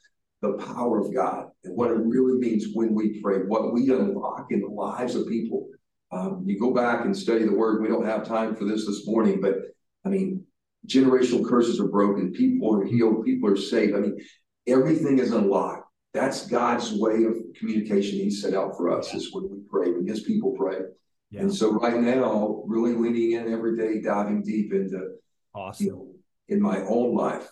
the 0.40 0.52
power 0.54 0.98
of 1.00 1.12
God 1.12 1.48
and 1.64 1.76
what 1.76 1.90
it 1.90 1.98
really 1.98 2.38
means 2.38 2.68
when 2.72 2.94
we 2.94 3.20
pray, 3.20 3.38
what 3.38 3.72
we 3.74 3.90
unlock 3.90 4.46
in 4.50 4.60
the 4.60 4.68
lives 4.68 5.14
of 5.14 5.26
people. 5.26 5.68
Um, 6.12 6.44
you 6.46 6.58
go 6.58 6.72
back 6.72 7.04
and 7.04 7.16
study 7.16 7.44
the 7.44 7.54
word. 7.54 7.82
We 7.82 7.88
don't 7.88 8.06
have 8.06 8.26
time 8.26 8.54
for 8.54 8.64
this 8.64 8.86
this 8.86 9.06
morning, 9.06 9.40
but 9.40 9.56
I 10.04 10.08
mean, 10.08 10.44
generational 10.86 11.48
curses 11.48 11.80
are 11.80 11.88
broken, 11.88 12.32
people 12.32 12.74
are 12.74 12.84
healed, 12.84 13.24
people 13.24 13.50
are 13.50 13.56
saved. 13.56 13.96
I 13.96 14.00
mean, 14.00 14.18
everything 14.66 15.18
is 15.18 15.32
unlocked. 15.32 15.88
That's 16.12 16.46
God's 16.46 16.92
way 16.92 17.24
of 17.24 17.34
communication 17.58 18.18
He 18.18 18.30
set 18.30 18.54
out 18.54 18.76
for 18.76 18.96
us 18.96 19.12
is 19.14 19.32
when 19.32 19.50
we 19.50 19.58
pray, 19.68 19.90
when 19.90 20.06
His 20.06 20.22
people 20.22 20.52
pray. 20.52 20.78
Yeah. 21.30 21.40
And 21.40 21.54
so 21.54 21.72
right 21.72 22.00
now, 22.00 22.62
really 22.66 22.92
leaning 22.92 23.32
in 23.32 23.52
every 23.52 23.76
day, 23.76 24.00
diving 24.00 24.42
deep 24.42 24.72
into 24.72 25.16
Awesome. 25.54 25.86
you 25.86 25.92
know 25.92 26.14
in 26.48 26.60
my 26.60 26.80
own 26.80 27.14
life. 27.14 27.48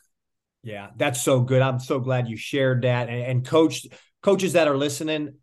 Yeah, 0.63 0.91
that's 0.97 1.23
so 1.23 1.41
good. 1.41 1.63
I'm 1.63 1.81
so 1.81 1.99
glad 1.99 2.29
you 2.29 2.37
shared 2.37 2.83
that. 2.83 3.09
And, 3.09 3.23
and 3.23 3.47
coach, 3.47 3.87
coaches 4.23 4.53
that 4.53 4.69
are 4.69 4.77
listening, 4.77 5.35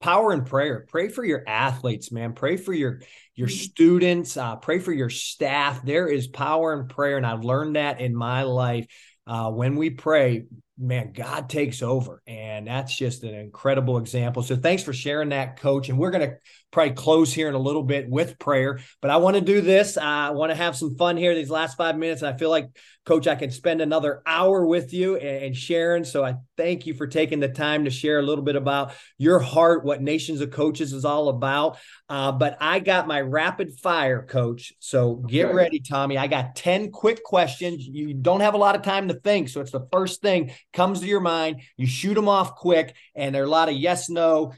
power 0.00 0.32
and 0.32 0.46
prayer. 0.46 0.86
Pray 0.88 1.08
for 1.08 1.24
your 1.24 1.42
athletes, 1.46 2.10
man. 2.10 2.32
Pray 2.32 2.56
for 2.56 2.72
your 2.72 3.00
your 3.34 3.48
Mhm. 3.48 3.70
students. 3.70 4.36
Uh, 4.36 4.56
pray 4.56 4.78
for 4.78 4.92
your 4.92 5.08
staff. 5.08 5.82
There 5.82 6.08
is 6.08 6.26
power 6.26 6.78
in 6.78 6.88
prayer, 6.88 7.16
and 7.16 7.26
I've 7.26 7.44
learned 7.44 7.76
that 7.76 8.00
in 8.00 8.14
my 8.14 8.42
life. 8.42 8.86
Uh, 9.26 9.50
when 9.50 9.76
we 9.76 9.90
pray, 9.90 10.44
man, 10.76 11.12
God 11.12 11.48
takes 11.48 11.82
over, 11.82 12.22
and 12.26 12.66
that's 12.66 12.96
just 12.96 13.22
an 13.22 13.34
incredible 13.34 13.98
example. 13.98 14.42
So 14.42 14.56
thanks 14.56 14.82
for 14.82 14.92
sharing 14.92 15.28
that, 15.28 15.60
Coach. 15.60 15.88
And 15.88 15.98
we're 15.98 16.10
gonna 16.10 16.36
probably 16.70 16.94
close 16.94 17.32
here 17.32 17.48
in 17.48 17.54
a 17.54 17.58
little 17.58 17.82
bit 17.82 18.08
with 18.08 18.38
prayer, 18.38 18.80
but 19.00 19.10
I 19.10 19.18
want 19.18 19.36
to 19.36 19.42
do 19.42 19.60
this. 19.60 19.96
I 19.96 20.30
want 20.30 20.50
to 20.50 20.56
have 20.56 20.76
some 20.76 20.96
fun 20.96 21.16
here 21.16 21.34
these 21.34 21.50
last 21.50 21.76
five 21.76 21.96
minutes, 21.96 22.22
and 22.22 22.34
I 22.34 22.38
feel 22.38 22.50
like 22.50 22.68
Coach, 23.06 23.26
I 23.26 23.34
can 23.34 23.50
spend 23.50 23.80
another 23.80 24.22
hour 24.26 24.66
with 24.66 24.92
you 24.92 25.16
and, 25.16 25.44
and 25.46 25.56
sharing. 25.56 26.04
So 26.04 26.22
I 26.22 26.34
thank 26.56 26.86
you 26.86 26.94
for 26.94 27.06
taking 27.06 27.40
the 27.40 27.48
time 27.48 27.84
to 27.84 27.90
share 27.90 28.18
a 28.18 28.22
little 28.22 28.44
bit 28.44 28.56
about 28.56 28.92
your 29.16 29.38
heart, 29.38 29.84
what 29.84 30.02
Nations 30.02 30.40
of 30.42 30.50
Coaches 30.50 30.92
is 30.92 31.04
all 31.04 31.28
about. 31.30 31.78
Uh, 32.08 32.30
but 32.32 32.58
I 32.60 32.78
got 32.78 33.08
my 33.08 33.20
rapid 33.20 33.78
fire, 33.78 34.22
Coach. 34.22 34.74
So 34.80 35.14
get 35.14 35.46
Okay. 35.46 35.54
ready, 35.54 35.80
Tommy. 35.80 36.18
I 36.18 36.26
got 36.26 36.54
10 36.54 36.90
quick 36.90 37.24
questions. 37.24 37.86
You 37.86 38.12
don't 38.12 38.40
have 38.40 38.54
a 38.54 38.58
lot 38.58 38.76
of 38.76 38.82
time 38.82 39.08
to 39.08 39.14
think. 39.14 39.48
So 39.48 39.60
it's 39.60 39.72
the 39.72 39.88
first 39.90 40.20
thing 40.20 40.52
comes 40.72 41.00
to 41.00 41.06
your 41.06 41.20
mind. 41.20 41.62
You 41.76 41.86
shoot 41.86 42.14
them 42.14 42.28
off 42.28 42.54
quick, 42.54 42.94
and 43.14 43.34
there 43.34 43.42
are 43.42 43.46
a 43.46 43.50
lot 43.50 43.68
of 43.70 43.74
yes, 43.76 44.10
no, 44.10 44.52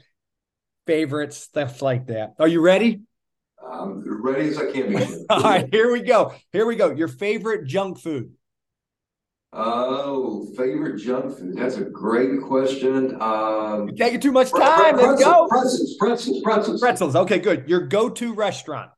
favorites, 0.85 1.37
stuff 1.37 1.81
like 1.81 2.07
that. 2.07 2.33
Are 2.39 2.47
you 2.47 2.59
ready? 2.59 3.01
Um, 3.69 4.03
ready 4.21 4.49
as 4.49 4.57
I 4.57 4.71
can 4.71 4.95
be. 4.95 5.25
All 5.29 5.41
right, 5.41 5.67
here 5.71 5.91
we 5.91 6.01
go. 6.01 6.33
Here 6.51 6.65
we 6.65 6.75
go. 6.75 6.91
Your 6.91 7.07
favorite 7.07 7.65
junk 7.65 7.99
food. 7.99 8.31
Oh, 9.55 10.47
favorite 10.57 10.97
junk 10.97 11.37
food. 11.37 11.55
That's 11.55 11.77
a 11.77 11.83
great 11.83 12.41
question. 12.41 13.21
Um, 13.21 13.87
You're 13.87 13.97
taking 13.97 14.19
too 14.19 14.31
much 14.31 14.51
time. 14.51 14.97
Let's 14.97 15.23
go. 15.23 15.47
Pretzels, 15.47 15.95
pretzels, 15.99 16.41
pretzels. 16.41 16.81
Pretzels. 16.81 17.15
Okay, 17.15 17.37
good. 17.37 17.69
Your 17.69 17.81
go-to 17.81 18.33
restaurant. 18.33 18.89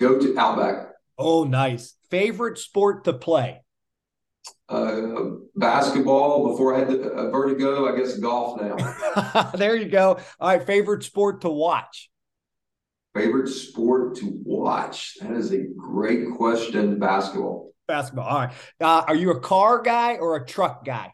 Go 0.00 0.18
to 0.18 0.36
Outback. 0.36 0.88
Oh, 1.16 1.44
nice. 1.44 1.94
Favorite 2.10 2.58
sport 2.58 3.04
to 3.04 3.12
play. 3.12 3.62
Uh, 4.68 5.02
basketball 5.56 6.50
before 6.50 6.74
I 6.74 6.80
had 6.80 6.88
the 6.88 7.10
uh, 7.10 7.30
vertigo. 7.30 7.92
I 7.92 7.96
guess 7.96 8.18
golf 8.18 8.60
now. 8.60 9.50
there 9.54 9.76
you 9.76 9.88
go. 9.88 10.18
All 10.40 10.48
right. 10.48 10.64
Favorite 10.64 11.04
sport 11.04 11.42
to 11.42 11.50
watch. 11.50 12.10
Favorite 13.14 13.48
sport 13.48 14.16
to 14.16 14.40
watch. 14.44 15.16
That 15.20 15.32
is 15.32 15.52
a 15.52 15.64
great 15.76 16.30
question. 16.36 16.98
Basketball. 16.98 17.72
Basketball. 17.86 18.26
All 18.26 18.38
right. 18.38 18.52
Uh, 18.80 19.04
are 19.08 19.14
you 19.16 19.30
a 19.30 19.40
car 19.40 19.80
guy 19.82 20.16
or 20.16 20.36
a 20.36 20.44
truck 20.46 20.84
guy? 20.84 21.10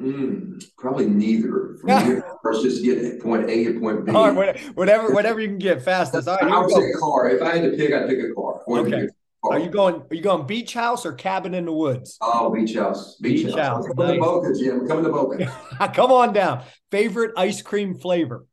Hmm, 0.00 0.58
probably 0.76 1.06
neither. 1.06 1.76
Let's 1.84 2.62
just 2.62 2.82
get 2.82 3.22
point 3.22 3.48
A 3.48 3.64
to 3.64 3.78
point 3.78 4.06
B. 4.06 4.12
All 4.12 4.32
right. 4.32 4.34
what- 4.34 4.58
Whatever, 4.76 5.12
whatever 5.14 5.40
you 5.40 5.48
can 5.48 5.58
get 5.58 5.82
fastest. 5.82 6.26
All 6.26 6.36
right. 6.36 6.50
I 6.50 6.60
would 6.60 6.70
say 6.70 6.92
car. 6.98 7.28
If 7.30 7.42
I 7.42 7.56
had 7.58 7.70
to 7.70 7.76
pick, 7.76 7.92
I'd 7.92 8.08
pick 8.08 8.18
a 8.18 8.34
car. 8.34 8.62
Okay. 8.66 8.90
pick 8.90 9.10
a 9.10 9.12
car. 9.42 9.52
Are 9.52 9.58
you 9.60 9.68
going? 9.70 9.96
Are 10.10 10.14
you 10.14 10.22
going 10.22 10.46
beach 10.46 10.74
house 10.74 11.06
or 11.06 11.12
cabin 11.12 11.54
in 11.54 11.66
the 11.66 11.72
woods? 11.72 12.16
Oh, 12.20 12.50
beach 12.52 12.74
house. 12.74 13.16
Beach, 13.16 13.44
Beach 13.46 13.54
house. 13.54 13.84
house, 13.84 13.86
coming 13.86 14.06
nice. 14.06 14.14
to 14.16 14.20
Boca, 14.20 14.54
Jim. 14.58 14.80
I'm 14.80 14.88
coming 14.88 15.04
to 15.04 15.10
Boca. 15.10 15.90
Come 15.94 16.10
on 16.10 16.32
down. 16.32 16.64
Favorite 16.90 17.32
ice 17.36 17.62
cream 17.62 17.94
flavor. 17.94 18.46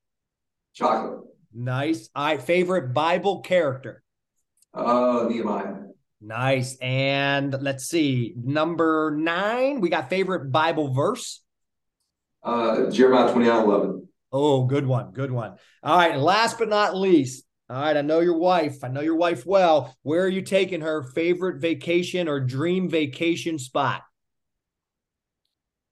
Chocolate. 0.73 1.21
Nice. 1.53 2.09
All 2.15 2.25
right. 2.25 2.41
Favorite 2.41 2.93
Bible 2.93 3.41
character. 3.41 4.03
Uh, 4.73 5.25
Nehemiah. 5.29 5.75
Nice. 6.21 6.77
And 6.81 7.55
let's 7.61 7.85
see. 7.85 8.33
Number 8.37 9.15
nine. 9.17 9.81
We 9.81 9.89
got 9.89 10.09
favorite 10.09 10.51
Bible 10.51 10.93
verse. 10.93 11.41
Uh, 12.43 12.89
Jeremiah 12.89 13.31
29 13.31 13.63
11. 13.63 14.07
Oh, 14.31 14.65
good 14.65 14.87
one. 14.87 15.11
Good 15.11 15.31
one. 15.31 15.55
All 15.83 15.97
right. 15.97 16.13
And 16.13 16.23
last 16.23 16.57
but 16.57 16.69
not 16.69 16.95
least, 16.95 17.43
all 17.69 17.81
right. 17.81 17.97
I 17.97 18.01
know 18.01 18.19
your 18.19 18.37
wife. 18.37 18.83
I 18.83 18.87
know 18.87 19.01
your 19.01 19.15
wife 19.15 19.45
well. 19.45 19.95
Where 20.03 20.23
are 20.23 20.29
you 20.29 20.41
taking 20.41 20.81
her 20.81 21.03
favorite 21.03 21.61
vacation 21.61 22.27
or 22.27 22.39
dream 22.39 22.89
vacation 22.89 23.59
spot? 23.59 24.03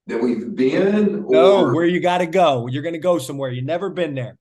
That 0.08 0.24
we've 0.24 0.56
been, 0.56 1.26
No, 1.30 1.72
where 1.72 1.86
you 1.86 2.00
got 2.00 2.18
to 2.20 2.26
go. 2.26 2.66
You're 2.68 2.82
going 2.82 2.94
to 2.94 3.00
go 3.00 3.20
somewhere. 3.20 3.52
You've 3.52 3.66
never 3.66 3.92
been 3.92 4.16
there. 4.16 4.38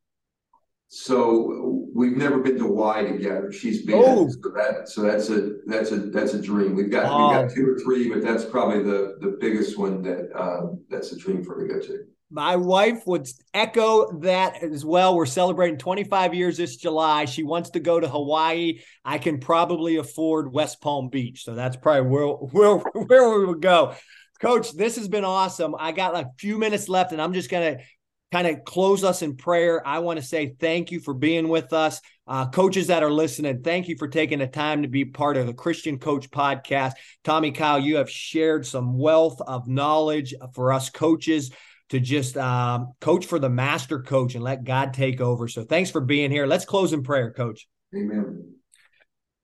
So 0.88 1.86
we've 1.94 2.16
never 2.16 2.38
been 2.38 2.56
to 2.56 2.64
Hawaii 2.64 3.06
together. 3.12 3.52
She's 3.52 3.84
been, 3.84 4.02
Oh. 4.04 4.28
so 4.28 4.50
that 4.56 4.88
so 4.88 5.02
that's 5.02 5.28
a 5.28 5.56
that's 5.66 5.92
a 5.92 5.96
that's 5.98 6.32
a 6.34 6.40
dream. 6.40 6.74
We've 6.74 6.90
got 6.90 7.04
Oh. 7.06 7.28
we've 7.28 7.48
got 7.48 7.54
two 7.54 7.68
or 7.68 7.78
three, 7.78 8.08
but 8.08 8.22
that's 8.22 8.44
probably 8.44 8.82
the 8.82 9.16
the 9.20 9.36
biggest 9.38 9.78
one 9.78 10.02
that 10.02 10.30
um, 10.34 10.80
that's 10.88 11.12
a 11.12 11.16
dream 11.18 11.44
for 11.44 11.60
her 11.60 11.68
to 11.68 11.74
go 11.74 11.80
to. 11.80 12.04
My 12.30 12.56
wife 12.56 13.06
would 13.06 13.26
echo 13.54 14.18
that 14.20 14.62
as 14.62 14.84
well. 14.84 15.16
We're 15.16 15.24
celebrating 15.24 15.78
25 15.78 16.34
years 16.34 16.58
this 16.58 16.76
July. 16.76 17.24
She 17.24 17.42
wants 17.42 17.70
to 17.70 17.80
go 17.80 17.98
to 18.00 18.06
Hawaii. 18.08 18.80
I 19.02 19.16
can 19.16 19.40
probably 19.40 19.96
afford 19.96 20.52
West 20.52 20.82
Palm 20.82 21.08
Beach. 21.08 21.44
So 21.44 21.54
that's 21.54 21.76
probably 21.76 22.10
where, 22.10 22.26
where, 22.26 22.76
where 23.06 23.38
we 23.38 23.46
would 23.46 23.62
go. 23.62 23.94
Coach, 24.42 24.72
this 24.72 24.96
has 24.96 25.08
been 25.08 25.24
awesome. 25.24 25.74
I 25.78 25.92
got 25.92 26.14
a 26.16 26.28
few 26.38 26.58
minutes 26.58 26.86
left, 26.90 27.12
and 27.12 27.20
I'm 27.22 27.32
just 27.32 27.50
going 27.50 27.78
to 27.78 27.82
kind 28.30 28.46
of 28.46 28.64
close 28.64 29.04
us 29.04 29.22
in 29.22 29.36
prayer. 29.36 29.86
I 29.86 30.00
want 30.00 30.18
to 30.18 30.24
say 30.24 30.54
thank 30.58 30.90
you 30.90 31.00
for 31.00 31.14
being 31.14 31.48
with 31.48 31.72
us. 31.72 32.00
Uh, 32.26 32.48
coaches 32.50 32.88
that 32.88 33.02
are 33.02 33.10
listening, 33.10 33.62
thank 33.62 33.88
you 33.88 33.96
for 33.96 34.06
taking 34.06 34.40
the 34.40 34.46
time 34.46 34.82
to 34.82 34.88
be 34.88 35.04
part 35.04 35.38
of 35.38 35.46
the 35.46 35.54
Christian 35.54 35.98
Coach 35.98 36.30
Podcast. 36.30 36.92
Tommy 37.24 37.52
Kyle, 37.52 37.78
you 37.78 37.96
have 37.96 38.10
shared 38.10 38.66
some 38.66 38.98
wealth 38.98 39.40
of 39.40 39.66
knowledge 39.66 40.34
for 40.54 40.72
us 40.72 40.90
coaches 40.90 41.50
to 41.88 41.98
just 41.98 42.36
um, 42.36 42.92
coach 43.00 43.24
for 43.24 43.38
the 43.38 43.48
master 43.48 44.02
coach 44.02 44.34
and 44.34 44.44
let 44.44 44.64
God 44.64 44.92
take 44.92 45.22
over. 45.22 45.48
So 45.48 45.64
thanks 45.64 45.90
for 45.90 46.02
being 46.02 46.30
here. 46.30 46.46
Let's 46.46 46.66
close 46.66 46.92
in 46.92 47.02
prayer, 47.02 47.32
coach. 47.32 47.66
Amen. 47.96 48.56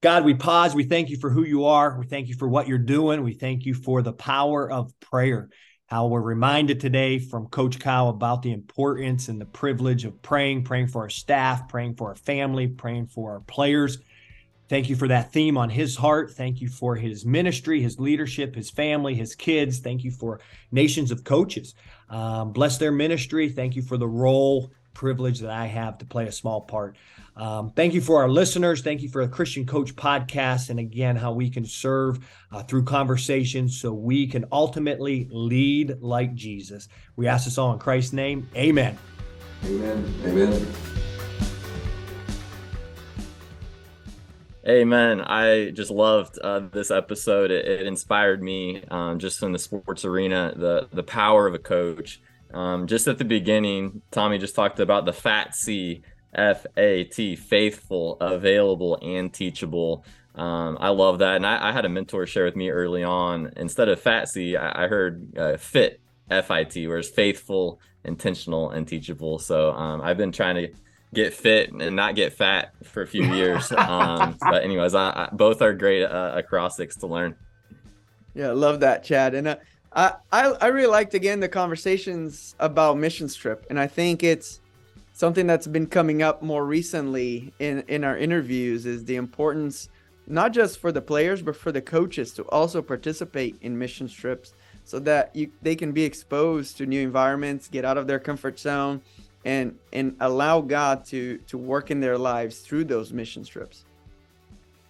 God, 0.02 0.26
we 0.26 0.34
pause. 0.34 0.74
We 0.74 0.84
thank 0.84 1.08
you 1.08 1.16
for 1.16 1.30
who 1.30 1.44
you 1.44 1.64
are. 1.64 1.98
We 1.98 2.04
thank 2.06 2.28
you 2.28 2.34
for 2.34 2.46
what 2.46 2.68
you're 2.68 2.76
doing. 2.76 3.22
We 3.22 3.32
thank 3.32 3.64
you 3.64 3.72
for 3.72 4.02
the 4.02 4.12
power 4.12 4.70
of 4.70 4.92
prayer. 5.00 5.48
How 5.86 6.06
we're 6.06 6.22
reminded 6.22 6.80
today 6.80 7.18
from 7.18 7.48
Coach 7.48 7.78
Kyle 7.78 8.08
about 8.08 8.40
the 8.40 8.52
importance 8.52 9.28
and 9.28 9.38
the 9.38 9.44
privilege 9.44 10.06
of 10.06 10.20
praying, 10.22 10.64
praying 10.64 10.86
for 10.86 11.02
our 11.02 11.10
staff, 11.10 11.68
praying 11.68 11.96
for 11.96 12.08
our 12.08 12.14
family, 12.14 12.66
praying 12.66 13.08
for 13.08 13.32
our 13.32 13.40
players. 13.40 13.98
Thank 14.70 14.88
you 14.88 14.96
for 14.96 15.08
that 15.08 15.30
theme 15.30 15.58
on 15.58 15.68
his 15.68 15.94
heart. 15.94 16.30
Thank 16.30 16.62
you 16.62 16.68
for 16.68 16.96
his 16.96 17.26
ministry, 17.26 17.82
his 17.82 18.00
leadership, 18.00 18.54
his 18.54 18.70
family, 18.70 19.14
his 19.14 19.34
kids. 19.34 19.80
Thank 19.80 20.04
you 20.04 20.10
for 20.10 20.40
nations 20.72 21.10
of 21.10 21.22
coaches. 21.22 21.74
Um, 22.08 22.52
bless 22.52 22.78
their 22.78 22.92
ministry. 22.92 23.50
Thank 23.50 23.76
you 23.76 23.82
for 23.82 23.98
the 23.98 24.08
role, 24.08 24.72
privilege 24.94 25.40
that 25.40 25.50
I 25.50 25.66
have 25.66 25.98
to 25.98 26.06
play 26.06 26.26
a 26.26 26.32
small 26.32 26.60
part. 26.62 26.96
Um, 27.36 27.72
thank 27.72 27.94
you 27.94 28.00
for 28.00 28.22
our 28.22 28.28
listeners. 28.28 28.80
Thank 28.82 29.02
you 29.02 29.08
for 29.08 29.26
the 29.26 29.30
Christian 29.30 29.66
Coach 29.66 29.94
podcast. 29.96 30.70
And 30.70 30.78
again, 30.78 31.16
how 31.16 31.32
we 31.32 31.50
can 31.50 31.64
serve 31.64 32.20
uh, 32.52 32.62
through 32.62 32.84
conversations 32.84 33.80
so 33.80 33.92
we 33.92 34.26
can 34.26 34.44
ultimately 34.52 35.28
lead 35.30 36.00
like 36.00 36.34
Jesus. 36.34 36.88
We 37.16 37.26
ask 37.26 37.44
this 37.44 37.58
all 37.58 37.72
in 37.72 37.78
Christ's 37.78 38.12
name. 38.12 38.48
Amen. 38.54 38.96
Amen. 39.64 40.14
Amen. 40.24 40.66
Amen. 44.66 45.20
I 45.20 45.72
just 45.72 45.90
loved 45.90 46.38
uh, 46.38 46.60
this 46.72 46.90
episode. 46.90 47.50
It, 47.50 47.66
it 47.66 47.86
inspired 47.86 48.42
me 48.42 48.82
um, 48.90 49.18
just 49.18 49.42
in 49.42 49.52
the 49.52 49.58
sports 49.58 50.06
arena, 50.06 50.54
the 50.56 50.88
the 50.90 51.02
power 51.02 51.46
of 51.46 51.52
a 51.52 51.58
coach. 51.58 52.20
Um, 52.54 52.86
just 52.86 53.08
at 53.08 53.18
the 53.18 53.24
beginning, 53.24 54.00
Tommy 54.10 54.38
just 54.38 54.54
talked 54.54 54.80
about 54.80 55.04
the 55.04 55.12
fat 55.12 55.54
C 55.54 56.02
F 56.34 56.66
A 56.76 57.04
T, 57.04 57.36
faithful, 57.36 58.16
available, 58.20 58.98
and 59.02 59.32
teachable. 59.32 60.04
Um, 60.34 60.78
I 60.80 60.88
love 60.88 61.18
that. 61.18 61.36
And 61.36 61.46
I, 61.46 61.68
I, 61.68 61.72
had 61.72 61.84
a 61.84 61.88
mentor 61.88 62.26
share 62.26 62.44
with 62.44 62.56
me 62.56 62.70
early 62.70 63.04
on. 63.04 63.52
Instead 63.56 63.88
of 63.88 64.00
FAT 64.00 64.28
I, 64.36 64.84
I 64.84 64.88
heard 64.88 65.38
uh, 65.38 65.56
fit, 65.56 66.00
F 66.30 66.50
I 66.50 66.64
T, 66.64 66.86
whereas 66.86 67.08
faithful, 67.08 67.80
intentional, 68.04 68.70
and 68.70 68.86
teachable. 68.86 69.38
So 69.38 69.72
um, 69.72 70.00
I've 70.00 70.16
been 70.16 70.32
trying 70.32 70.56
to 70.56 70.68
get 71.12 71.32
fit 71.32 71.72
and 71.72 71.94
not 71.94 72.16
get 72.16 72.32
fat 72.32 72.72
for 72.82 73.02
a 73.02 73.06
few 73.06 73.24
years. 73.34 73.72
Um, 73.84 74.36
but, 74.40 74.64
anyways, 74.64 74.94
I, 74.94 75.10
I, 75.10 75.28
both 75.32 75.62
are 75.62 75.72
great 75.72 76.04
uh, 76.04 76.32
acrostics 76.34 76.96
to 76.96 77.06
learn. 77.06 77.36
Yeah, 78.34 78.50
love 78.50 78.80
that, 78.80 79.04
Chad. 79.04 79.34
And 79.34 79.46
uh, 79.46 79.56
I, 79.94 80.14
I 80.32 80.66
really 80.68 80.88
liked, 80.88 81.14
again, 81.14 81.40
the 81.40 81.48
conversations 81.48 82.56
about 82.58 82.98
missions 82.98 83.34
trip. 83.34 83.64
And 83.70 83.78
I 83.78 83.86
think 83.86 84.24
it's, 84.24 84.60
something 85.14 85.46
that's 85.46 85.68
been 85.68 85.86
coming 85.86 86.22
up 86.22 86.42
more 86.42 86.66
recently 86.66 87.52
in 87.60 87.82
in 87.88 88.04
our 88.04 88.18
interviews 88.18 88.84
is 88.84 89.04
the 89.04 89.16
importance 89.16 89.88
not 90.26 90.52
just 90.52 90.78
for 90.78 90.92
the 90.92 91.00
players 91.00 91.40
but 91.40 91.56
for 91.56 91.72
the 91.72 91.80
coaches 91.80 92.32
to 92.32 92.42
also 92.44 92.82
participate 92.82 93.56
in 93.62 93.78
mission 93.78 94.08
trips 94.08 94.54
so 94.84 94.98
that 94.98 95.34
you 95.34 95.50
they 95.62 95.74
can 95.74 95.92
be 95.92 96.02
exposed 96.02 96.76
to 96.76 96.84
new 96.84 97.00
environments 97.00 97.68
get 97.68 97.84
out 97.84 97.96
of 97.96 98.06
their 98.06 98.18
comfort 98.18 98.58
zone 98.58 99.00
and 99.44 99.78
and 99.92 100.16
allow 100.20 100.60
god 100.60 101.04
to 101.04 101.38
to 101.46 101.56
work 101.56 101.90
in 101.90 102.00
their 102.00 102.18
lives 102.18 102.58
through 102.60 102.84
those 102.84 103.12
mission 103.12 103.44
trips 103.44 103.84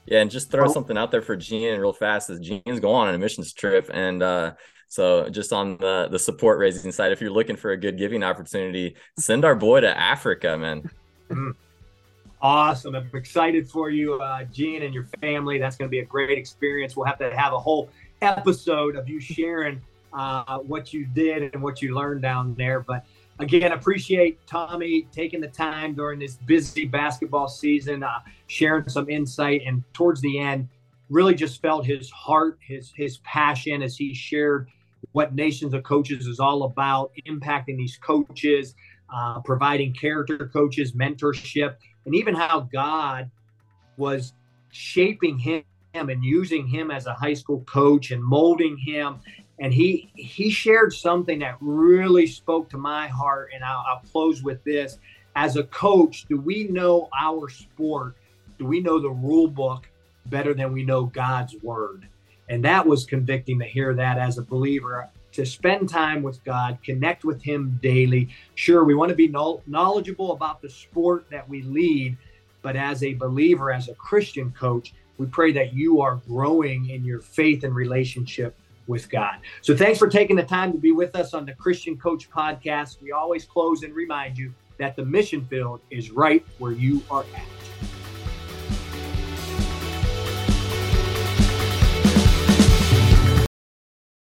yeah 0.06 0.20
and 0.20 0.30
just 0.30 0.50
throw 0.50 0.66
something 0.68 0.96
out 0.96 1.10
there 1.10 1.22
for 1.22 1.36
Gian 1.36 1.78
real 1.78 1.92
fast 1.92 2.30
as 2.30 2.40
Gian's 2.40 2.80
going 2.80 3.08
on 3.08 3.14
a 3.14 3.18
missions 3.18 3.52
trip 3.52 3.90
and 3.92 4.22
uh 4.22 4.52
so 4.94 5.28
just 5.28 5.52
on 5.52 5.76
the 5.78 6.06
the 6.08 6.20
support 6.20 6.56
raising 6.60 6.92
side, 6.92 7.10
if 7.10 7.20
you're 7.20 7.28
looking 7.28 7.56
for 7.56 7.72
a 7.72 7.76
good 7.76 7.98
giving 7.98 8.22
opportunity, 8.22 8.94
send 9.18 9.44
our 9.44 9.56
boy 9.56 9.80
to 9.80 9.98
Africa, 9.98 10.56
man. 10.56 10.88
Mm-hmm. 11.28 11.50
Awesome. 12.40 12.94
I'm 12.94 13.10
excited 13.12 13.68
for 13.68 13.90
you, 13.90 14.20
uh, 14.20 14.44
Gian, 14.44 14.82
and 14.82 14.94
your 14.94 15.06
family. 15.20 15.58
That's 15.58 15.74
going 15.74 15.88
to 15.88 15.90
be 15.90 15.98
a 15.98 16.04
great 16.04 16.38
experience. 16.38 16.96
We'll 16.96 17.06
have 17.06 17.18
to 17.18 17.36
have 17.36 17.52
a 17.52 17.58
whole 17.58 17.90
episode 18.22 18.94
of 18.94 19.08
you 19.08 19.18
sharing 19.18 19.82
uh, 20.12 20.58
what 20.58 20.92
you 20.92 21.06
did 21.06 21.52
and 21.52 21.60
what 21.60 21.82
you 21.82 21.92
learned 21.92 22.22
down 22.22 22.54
there. 22.54 22.78
But 22.78 23.04
again, 23.40 23.72
appreciate 23.72 24.46
Tommy 24.46 25.08
taking 25.10 25.40
the 25.40 25.48
time 25.48 25.94
during 25.94 26.20
this 26.20 26.36
busy 26.36 26.84
basketball 26.84 27.48
season, 27.48 28.04
uh, 28.04 28.20
sharing 28.46 28.88
some 28.88 29.08
insight. 29.10 29.62
And 29.66 29.82
towards 29.92 30.20
the 30.20 30.38
end, 30.38 30.68
really 31.10 31.34
just 31.34 31.60
felt 31.60 31.84
his 31.84 32.10
heart, 32.12 32.58
his 32.60 32.92
his 32.94 33.16
passion 33.18 33.82
as 33.82 33.96
he 33.96 34.14
shared 34.14 34.68
what 35.12 35.34
Nations 35.34 35.74
of 35.74 35.82
Coaches 35.82 36.26
is 36.26 36.40
all 36.40 36.64
about, 36.64 37.12
impacting 37.26 37.76
these 37.76 37.96
coaches, 37.96 38.74
uh, 39.12 39.40
providing 39.40 39.92
character 39.92 40.50
coaches, 40.52 40.92
mentorship, 40.92 41.76
and 42.06 42.14
even 42.14 42.34
how 42.34 42.68
God 42.72 43.30
was 43.96 44.32
shaping 44.70 45.38
him 45.38 45.64
and 45.94 46.24
using 46.24 46.66
him 46.66 46.90
as 46.90 47.06
a 47.06 47.14
high 47.14 47.34
school 47.34 47.60
coach 47.60 48.10
and 48.10 48.22
molding 48.22 48.76
him. 48.76 49.20
And 49.60 49.72
he 49.72 50.10
he 50.16 50.50
shared 50.50 50.92
something 50.92 51.38
that 51.38 51.56
really 51.60 52.26
spoke 52.26 52.68
to 52.70 52.78
my 52.78 53.06
heart. 53.06 53.50
And 53.54 53.62
I'll, 53.62 53.84
I'll 53.88 54.02
close 54.10 54.42
with 54.42 54.62
this: 54.64 54.98
As 55.36 55.56
a 55.56 55.64
coach, 55.64 56.26
do 56.28 56.40
we 56.40 56.64
know 56.64 57.08
our 57.18 57.48
sport? 57.48 58.16
Do 58.58 58.66
we 58.66 58.80
know 58.80 58.98
the 58.98 59.10
rule 59.10 59.48
book 59.48 59.88
better 60.26 60.54
than 60.54 60.72
we 60.72 60.84
know 60.84 61.04
God's 61.04 61.54
word? 61.62 62.08
And 62.48 62.64
that 62.64 62.86
was 62.86 63.06
convicting 63.06 63.58
to 63.60 63.64
hear 63.64 63.94
that 63.94 64.18
as 64.18 64.38
a 64.38 64.42
believer, 64.42 65.08
to 65.32 65.44
spend 65.44 65.88
time 65.88 66.22
with 66.22 66.42
God, 66.44 66.78
connect 66.84 67.24
with 67.24 67.42
Him 67.42 67.78
daily. 67.82 68.28
Sure, 68.54 68.84
we 68.84 68.94
want 68.94 69.08
to 69.08 69.16
be 69.16 69.28
knowledgeable 69.28 70.32
about 70.32 70.62
the 70.62 70.68
sport 70.68 71.26
that 71.30 71.48
we 71.48 71.62
lead, 71.62 72.16
but 72.62 72.76
as 72.76 73.02
a 73.02 73.14
believer, 73.14 73.72
as 73.72 73.88
a 73.88 73.94
Christian 73.94 74.52
coach, 74.52 74.94
we 75.18 75.26
pray 75.26 75.52
that 75.52 75.72
you 75.72 76.00
are 76.00 76.16
growing 76.28 76.90
in 76.90 77.04
your 77.04 77.20
faith 77.20 77.64
and 77.64 77.74
relationship 77.74 78.56
with 78.86 79.08
God. 79.08 79.36
So 79.62 79.76
thanks 79.76 79.98
for 79.98 80.08
taking 80.08 80.36
the 80.36 80.42
time 80.42 80.70
to 80.72 80.78
be 80.78 80.92
with 80.92 81.16
us 81.16 81.34
on 81.34 81.46
the 81.46 81.54
Christian 81.54 81.96
Coach 81.96 82.30
podcast. 82.30 83.00
We 83.00 83.12
always 83.12 83.44
close 83.44 83.82
and 83.82 83.94
remind 83.94 84.36
you 84.36 84.52
that 84.78 84.94
the 84.96 85.04
mission 85.04 85.44
field 85.46 85.80
is 85.90 86.10
right 86.10 86.44
where 86.58 86.72
you 86.72 87.02
are 87.10 87.24
at. 87.34 87.46